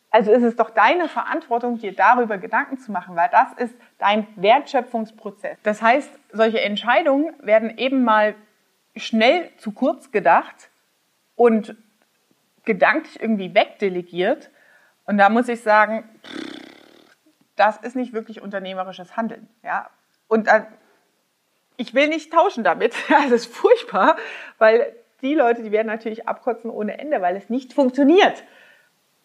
Also 0.10 0.32
ist 0.32 0.44
es 0.44 0.56
doch 0.56 0.70
deine 0.70 1.10
Verantwortung, 1.10 1.80
dir 1.80 1.94
darüber 1.94 2.38
Gedanken 2.38 2.78
zu 2.78 2.92
machen, 2.92 3.16
weil 3.16 3.30
das 3.32 3.52
ist 3.58 3.76
dein 4.00 4.26
Wertschöpfungsprozess. 4.36 5.58
Das 5.64 5.82
heißt, 5.82 6.10
solche 6.32 6.62
Entscheidungen 6.62 7.34
werden 7.42 7.78
eben 7.78 8.04
mal 8.04 8.36
schnell 8.96 9.50
zu 9.58 9.74
kurz 9.74 10.12
gedacht 10.12 10.70
und 11.36 11.76
gedanklich 12.64 13.22
irgendwie 13.22 13.54
wegdelegiert. 13.54 14.50
Und 15.06 15.18
da 15.18 15.30
muss 15.30 15.50
ich 15.50 15.62
sagen, 15.62 16.10
das 17.58 17.78
ist 17.78 17.96
nicht 17.96 18.14
wirklich 18.14 18.42
unternehmerisches 18.42 19.18
Handeln. 19.18 19.50
Ja? 19.64 19.90
Und 20.28 20.48
dann, 20.48 20.68
ich 21.76 21.94
will 21.94 22.08
nicht 22.08 22.32
tauschen 22.32 22.64
damit. 22.64 22.96
Das 23.10 23.32
ist 23.32 23.54
furchtbar, 23.54 24.16
weil 24.58 24.96
die 25.22 25.34
Leute, 25.34 25.64
die 25.64 25.72
werden 25.72 25.88
natürlich 25.88 26.28
abkotzen 26.28 26.70
ohne 26.70 27.00
Ende, 27.00 27.22
weil 27.22 27.36
es 27.36 27.50
nicht 27.50 27.74
funktioniert. 27.74 28.44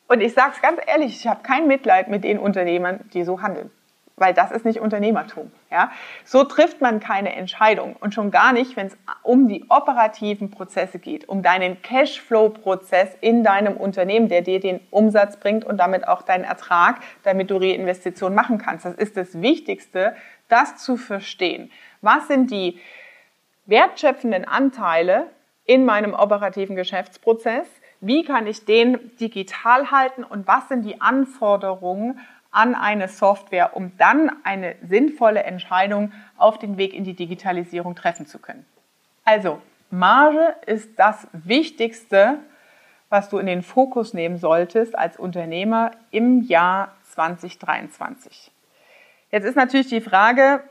Und 0.09 0.21
ich 0.21 0.35
sage 0.35 0.53
es 0.55 0.62
ganz 0.62 0.81
ehrlich, 0.87 1.14
ich 1.16 1.27
habe 1.27 1.42
kein 1.42 1.68
Mitleid 1.68 2.09
mit 2.09 2.25
den 2.25 2.38
Unternehmern, 2.38 3.09
die 3.12 3.25
so 3.25 3.40
handeln. 3.40 3.71
Weil 4.22 4.35
das 4.35 4.52
ist 4.52 4.64
nicht 4.64 4.80
Unternehmertum. 4.80 5.50
Ja? 5.68 5.90
So 6.24 6.44
trifft 6.44 6.80
man 6.80 7.00
keine 7.00 7.35
Entscheidung 7.35 7.96
und 7.98 8.14
schon 8.14 8.30
gar 8.30 8.52
nicht, 8.52 8.76
wenn 8.76 8.87
es 8.87 8.96
um 9.22 9.48
die 9.48 9.64
operativen 9.68 10.52
Prozesse 10.52 11.00
geht, 11.00 11.28
um 11.28 11.42
deinen 11.42 11.82
Cashflow-Prozess 11.82 13.16
in 13.20 13.42
deinem 13.42 13.76
Unternehmen, 13.76 14.28
der 14.28 14.42
dir 14.42 14.61
den 14.61 14.80
Umsatz 14.90 15.38
bringt 15.38 15.64
und 15.64 15.76
damit 15.76 16.06
auch 16.06 16.22
deinen 16.22 16.44
Ertrag, 16.44 17.00
damit 17.24 17.50
du 17.50 17.56
Reinvestitionen 17.56 18.37
machen 18.37 18.58
kannst. 18.58 18.85
Das 18.85 18.94
ist 18.94 19.16
das 19.16 19.42
Wichtigste, 19.42 20.14
das 20.48 20.76
zu 20.76 20.96
verstehen. 20.96 21.72
Was 22.00 22.28
sind 22.28 22.52
die 22.52 22.78
wertschöpfenden 23.66 24.44
Anteile 24.44 25.26
in 25.64 25.85
meinem 25.85 26.14
operativen 26.14 26.76
Geschäftsprozess? 26.76 27.66
Wie 28.00 28.24
kann 28.24 28.46
ich 28.46 28.64
den 28.64 29.16
digital 29.16 29.90
halten 29.90 30.22
und 30.22 30.46
was 30.46 30.68
sind 30.68 30.85
die 30.85 31.00
Anforderungen 31.00 32.20
an 32.53 32.75
eine 32.75 33.09
Software, 33.09 33.77
um 33.77 33.97
dann 33.97 34.31
eine 34.45 34.77
sinnvolle 34.83 35.43
Entscheidung 35.43 36.12
auf 36.37 36.59
den 36.59 36.77
Weg 36.77 36.95
in 36.95 37.05
die 37.05 37.15
Digitalisierung 37.15 37.97
treffen 37.97 38.27
zu 38.27 38.38
können? 38.38 38.65
Also, 39.25 39.61
Marge 39.91 40.55
ist 40.67 40.99
das 40.99 41.27
Wichtigste, 41.33 42.38
was 43.09 43.29
du 43.29 43.38
in 43.38 43.47
den 43.47 43.62
Fokus 43.62 44.15
nehmen 44.15 44.38
solltest 44.38 44.97
als 44.97 45.19
Unternehmer 45.19 45.91
im 46.11 46.43
Jahr 46.43 46.95
2023. 47.11 48.51
Jetzt 49.31 49.45
ist 49.45 49.57
natürlich 49.57 49.88
die 49.88 50.01
Frage, 50.01 50.62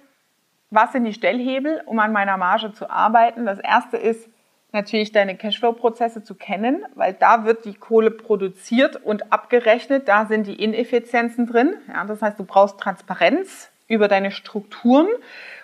was 0.71 0.91
sind 0.91 1.03
die 1.03 1.13
Stellhebel, 1.13 1.83
um 1.85 1.99
an 1.99 2.11
meiner 2.11 2.37
Marge 2.37 2.73
zu 2.73 2.89
arbeiten? 2.89 3.45
Das 3.45 3.59
erste 3.59 3.97
ist 3.97 4.29
natürlich 4.71 5.11
deine 5.11 5.35
Cashflow-Prozesse 5.35 6.23
zu 6.23 6.35
kennen, 6.35 6.85
weil 6.95 7.13
da 7.13 7.45
wird 7.45 7.65
die 7.65 7.73
Kohle 7.73 8.11
produziert 8.11 8.95
und 8.95 9.31
abgerechnet, 9.31 10.07
da 10.07 10.25
sind 10.25 10.47
die 10.47 10.61
Ineffizienzen 10.61 11.45
drin. 11.45 11.73
Ja, 11.87 12.05
das 12.05 12.21
heißt, 12.21 12.39
du 12.39 12.43
brauchst 12.43 12.79
Transparenz 12.79 13.69
über 13.87 14.07
deine 14.07 14.31
Strukturen 14.31 15.07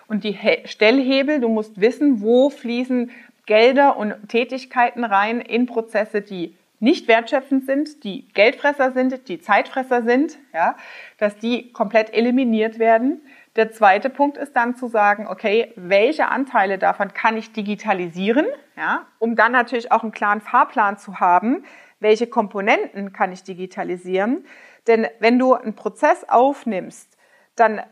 und 0.06 0.24
die 0.24 0.38
Stellhebel. 0.64 1.40
Du 1.40 1.48
musst 1.48 1.80
wissen, 1.80 2.20
wo 2.20 2.50
fließen 2.50 3.10
Gelder 3.46 3.96
und 3.96 4.14
Tätigkeiten 4.28 5.04
rein 5.04 5.40
in 5.40 5.66
Prozesse, 5.66 6.20
die 6.20 6.54
nicht 6.80 7.08
wertschöpfend 7.08 7.66
sind, 7.66 8.04
die 8.04 8.28
Geldfresser 8.34 8.92
sind, 8.92 9.28
die 9.28 9.40
Zeitfresser 9.40 10.02
sind, 10.02 10.38
ja, 10.52 10.76
dass 11.18 11.36
die 11.38 11.72
komplett 11.72 12.12
eliminiert 12.14 12.78
werden. 12.78 13.20
Der 13.58 13.72
zweite 13.72 14.08
Punkt 14.08 14.36
ist 14.36 14.54
dann 14.54 14.76
zu 14.76 14.86
sagen, 14.86 15.26
okay, 15.26 15.72
welche 15.74 16.28
Anteile 16.28 16.78
davon 16.78 17.12
kann 17.12 17.36
ich 17.36 17.52
digitalisieren, 17.52 18.46
ja, 18.76 19.04
um 19.18 19.34
dann 19.34 19.50
natürlich 19.50 19.90
auch 19.90 20.04
einen 20.04 20.12
klaren 20.12 20.40
Fahrplan 20.40 20.96
zu 20.96 21.18
haben, 21.18 21.64
welche 21.98 22.28
Komponenten 22.28 23.12
kann 23.12 23.32
ich 23.32 23.42
digitalisieren. 23.42 24.46
Denn 24.86 25.08
wenn 25.18 25.40
du 25.40 25.54
einen 25.54 25.74
Prozess 25.74 26.24
aufnimmst, 26.28 27.18
dann 27.56 27.82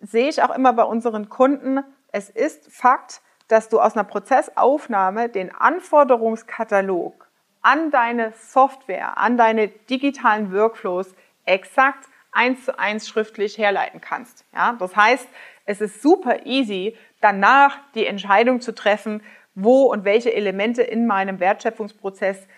sehe 0.00 0.28
ich 0.28 0.42
auch 0.42 0.52
immer 0.52 0.72
bei 0.72 0.82
unseren 0.82 1.28
Kunden, 1.28 1.84
es 2.10 2.28
ist 2.28 2.72
Fakt, 2.72 3.22
dass 3.46 3.68
du 3.68 3.78
aus 3.78 3.94
einer 3.94 4.02
Prozessaufnahme 4.02 5.28
den 5.28 5.54
Anforderungskatalog 5.54 7.28
an 7.60 7.92
deine 7.92 8.32
Software, 8.32 9.18
an 9.18 9.36
deine 9.36 9.68
digitalen 9.68 10.52
Workflows 10.52 11.14
exakt 11.44 12.08
eins 12.32 12.64
zu 12.64 12.78
eins 12.78 13.08
schriftlich 13.08 13.58
herleiten 13.58 14.00
kannst. 14.00 14.44
Ja, 14.54 14.74
das 14.78 14.96
heißt, 14.96 15.28
es 15.64 15.80
ist 15.80 16.02
super 16.02 16.46
easy, 16.46 16.96
danach 17.20 17.78
die 17.94 18.06
Entscheidung 18.06 18.60
zu 18.60 18.74
treffen, 18.74 19.22
wo 19.54 19.84
und 19.84 20.04
welche 20.04 20.34
Elemente 20.34 20.82
in 20.82 21.06
meinem 21.06 21.38
Wertschöpfungsprozess 21.38 22.48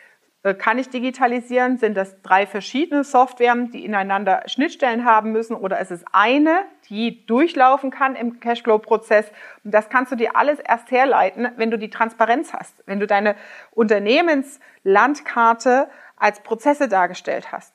äh, 0.45 0.55
kann 0.55 0.79
ich 0.79 0.89
digitalisieren? 0.91 1.79
Sind 1.79 1.97
das 1.97 2.23
drei 2.23 2.47
verschiedene 2.47 3.03
Softwaren, 3.03 3.73
die 3.73 3.85
ineinander 3.85 4.45
Schnittstellen 4.47 5.05
haben 5.05 5.33
müssen 5.33 5.57
oder 5.57 5.81
ist 5.81 5.91
es 5.91 6.05
eine, 6.13 6.61
die 6.89 7.27
durchlaufen 7.27 7.91
kann 7.91 8.15
im 8.15 8.39
Cashflow-Prozess? 8.39 9.27
Und 9.65 9.75
das 9.75 9.89
kannst 9.89 10.13
du 10.13 10.17
dir 10.17 10.37
alles 10.37 10.61
erst 10.61 10.93
herleiten, 10.93 11.49
wenn 11.57 11.73
du 11.73 11.79
die 11.79 11.91
Transparenz 11.91 12.53
hast, 12.53 12.81
wenn 12.87 13.01
du 13.01 13.09
deine 13.09 13.35
Unternehmenslandkarte 13.73 15.89
als 16.17 16.39
Prozesse 16.41 16.89
dargestellt 16.89 17.51
hast. 17.51 17.75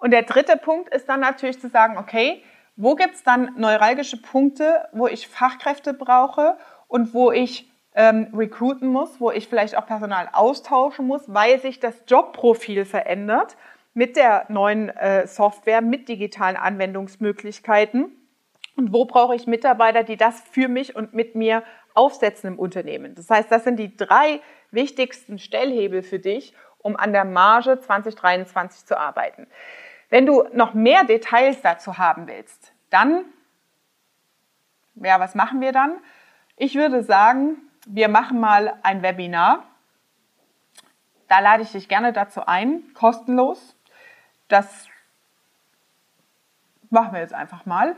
Und 0.00 0.10
der 0.12 0.22
dritte 0.22 0.56
Punkt 0.56 0.92
ist 0.92 1.08
dann 1.08 1.20
natürlich 1.20 1.60
zu 1.60 1.68
sagen, 1.68 1.98
okay, 1.98 2.42
wo 2.76 2.94
gibt 2.94 3.14
es 3.14 3.22
dann 3.22 3.52
neuralgische 3.56 4.20
Punkte, 4.20 4.88
wo 4.92 5.06
ich 5.06 5.28
Fachkräfte 5.28 5.92
brauche 5.92 6.56
und 6.88 7.12
wo 7.12 7.30
ich 7.30 7.70
ähm, 7.94 8.28
recruiten 8.34 8.88
muss, 8.88 9.20
wo 9.20 9.30
ich 9.30 9.48
vielleicht 9.48 9.76
auch 9.76 9.86
Personal 9.86 10.28
austauschen 10.32 11.06
muss, 11.06 11.22
weil 11.26 11.60
sich 11.60 11.80
das 11.80 11.94
Jobprofil 12.08 12.86
verändert 12.86 13.56
mit 13.92 14.16
der 14.16 14.46
neuen 14.48 14.88
äh, 14.88 15.26
Software, 15.26 15.82
mit 15.82 16.08
digitalen 16.08 16.56
Anwendungsmöglichkeiten. 16.56 18.16
Und 18.76 18.92
wo 18.94 19.04
brauche 19.04 19.34
ich 19.34 19.46
Mitarbeiter, 19.46 20.04
die 20.04 20.16
das 20.16 20.40
für 20.50 20.68
mich 20.68 20.96
und 20.96 21.12
mit 21.12 21.34
mir 21.34 21.62
aufsetzen 21.92 22.52
im 22.52 22.58
Unternehmen? 22.58 23.14
Das 23.14 23.28
heißt, 23.28 23.50
das 23.50 23.64
sind 23.64 23.76
die 23.76 23.94
drei 23.94 24.40
wichtigsten 24.70 25.38
Stellhebel 25.38 26.02
für 26.02 26.20
dich, 26.20 26.54
um 26.78 26.96
an 26.96 27.12
der 27.12 27.26
Marge 27.26 27.78
2023 27.80 28.86
zu 28.86 28.98
arbeiten. 28.98 29.48
Wenn 30.10 30.26
du 30.26 30.44
noch 30.52 30.74
mehr 30.74 31.04
Details 31.04 31.62
dazu 31.62 31.96
haben 31.96 32.26
willst, 32.26 32.72
dann, 32.90 33.24
ja, 34.96 35.18
was 35.20 35.34
machen 35.34 35.60
wir 35.60 35.72
dann? 35.72 35.98
Ich 36.56 36.74
würde 36.74 37.02
sagen, 37.02 37.56
wir 37.86 38.08
machen 38.08 38.40
mal 38.40 38.74
ein 38.82 39.02
Webinar. 39.02 39.64
Da 41.28 41.38
lade 41.38 41.62
ich 41.62 41.72
dich 41.72 41.88
gerne 41.88 42.12
dazu 42.12 42.44
ein, 42.44 42.82
kostenlos. 42.92 43.76
Das 44.48 44.88
machen 46.90 47.12
wir 47.12 47.20
jetzt 47.20 47.32
einfach 47.32 47.64
mal. 47.66 47.96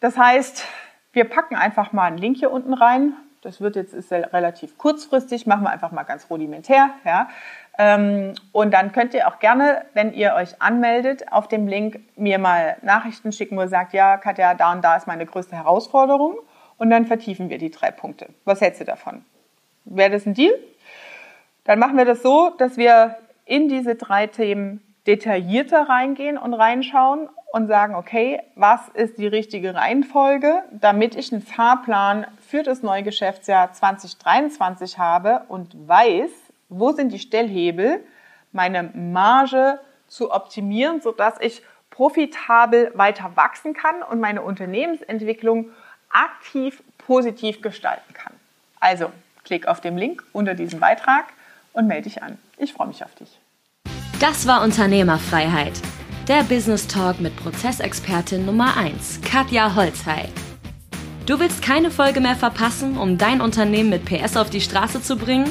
Das 0.00 0.16
heißt, 0.16 0.64
wir 1.12 1.24
packen 1.24 1.56
einfach 1.56 1.92
mal 1.92 2.04
einen 2.04 2.18
Link 2.18 2.38
hier 2.38 2.52
unten 2.52 2.72
rein. 2.72 3.14
Das 3.42 3.60
wird 3.60 3.76
jetzt 3.76 3.92
ist 3.92 4.12
relativ 4.12 4.78
kurzfristig, 4.78 5.46
machen 5.46 5.62
wir 5.62 5.70
einfach 5.70 5.92
mal 5.92 6.04
ganz 6.04 6.30
rudimentär. 6.30 6.90
Ja. 7.04 7.28
Ähm, 7.78 8.34
und 8.50 8.74
dann 8.74 8.90
könnt 8.90 9.14
ihr 9.14 9.28
auch 9.28 9.38
gerne, 9.38 9.84
wenn 9.94 10.12
ihr 10.12 10.34
euch 10.34 10.60
anmeldet, 10.60 11.32
auf 11.32 11.46
dem 11.46 11.68
Link 11.68 12.00
mir 12.16 12.38
mal 12.38 12.76
Nachrichten 12.82 13.30
schicken, 13.30 13.56
wo 13.56 13.62
ihr 13.62 13.68
sagt, 13.68 13.92
ja, 13.92 14.16
Katja, 14.16 14.54
da 14.54 14.72
und 14.72 14.82
da 14.82 14.96
ist 14.96 15.06
meine 15.06 15.24
größte 15.24 15.56
Herausforderung. 15.56 16.38
Und 16.76 16.90
dann 16.90 17.06
vertiefen 17.06 17.48
wir 17.50 17.58
die 17.58 17.70
drei 17.70 17.90
Punkte. 17.90 18.28
Was 18.44 18.60
hältst 18.60 18.80
du 18.80 18.84
davon? 18.84 19.24
Wäre 19.84 20.10
das 20.10 20.26
ein 20.26 20.34
Deal? 20.34 20.54
Dann 21.64 21.78
machen 21.78 21.96
wir 21.96 22.04
das 22.04 22.22
so, 22.22 22.50
dass 22.58 22.76
wir 22.76 23.16
in 23.44 23.68
diese 23.68 23.94
drei 23.94 24.26
Themen 24.26 24.82
detaillierter 25.06 25.88
reingehen 25.88 26.36
und 26.36 26.54
reinschauen 26.54 27.28
und 27.52 27.66
sagen, 27.66 27.94
okay, 27.94 28.40
was 28.56 28.88
ist 28.90 29.18
die 29.18 29.26
richtige 29.26 29.74
Reihenfolge, 29.74 30.62
damit 30.70 31.14
ich 31.14 31.32
einen 31.32 31.42
Fahrplan 31.42 32.26
für 32.46 32.62
das 32.62 32.82
neue 32.82 33.02
Geschäftsjahr 33.02 33.72
2023 33.72 34.98
habe 34.98 35.42
und 35.48 35.88
weiß, 35.88 36.30
wo 36.68 36.92
sind 36.92 37.12
die 37.12 37.18
Stellhebel, 37.18 38.04
meine 38.52 38.84
Marge 38.94 39.80
zu 40.06 40.32
optimieren, 40.32 41.00
sodass 41.00 41.34
ich 41.40 41.62
profitabel 41.90 42.92
weiter 42.94 43.32
wachsen 43.34 43.74
kann 43.74 44.02
und 44.02 44.20
meine 44.20 44.42
Unternehmensentwicklung 44.42 45.70
aktiv 46.10 46.82
positiv 46.98 47.60
gestalten 47.60 48.14
kann. 48.14 48.32
Also, 48.80 49.10
klick 49.44 49.66
auf 49.66 49.80
den 49.80 49.98
Link 49.98 50.22
unter 50.32 50.54
diesem 50.54 50.80
Beitrag 50.80 51.26
und 51.72 51.86
melde 51.86 52.04
dich 52.04 52.22
an. 52.22 52.38
Ich 52.56 52.72
freue 52.72 52.88
mich 52.88 53.04
auf 53.04 53.14
dich. 53.14 53.38
Das 54.20 54.46
war 54.46 54.62
Unternehmerfreiheit. 54.62 55.80
Der 56.28 56.42
Business 56.42 56.86
Talk 56.86 57.20
mit 57.20 57.34
Prozessexpertin 57.36 58.44
Nummer 58.44 58.76
1, 58.76 59.20
Katja 59.22 59.74
Holzhey. 59.74 60.28
Du 61.24 61.40
willst 61.40 61.62
keine 61.62 61.90
Folge 61.90 62.20
mehr 62.20 62.36
verpassen, 62.36 62.96
um 62.96 63.18
dein 63.18 63.40
Unternehmen 63.40 63.90
mit 63.90 64.04
PS 64.04 64.36
auf 64.36 64.50
die 64.50 64.60
Straße 64.60 65.02
zu 65.02 65.16
bringen? 65.16 65.50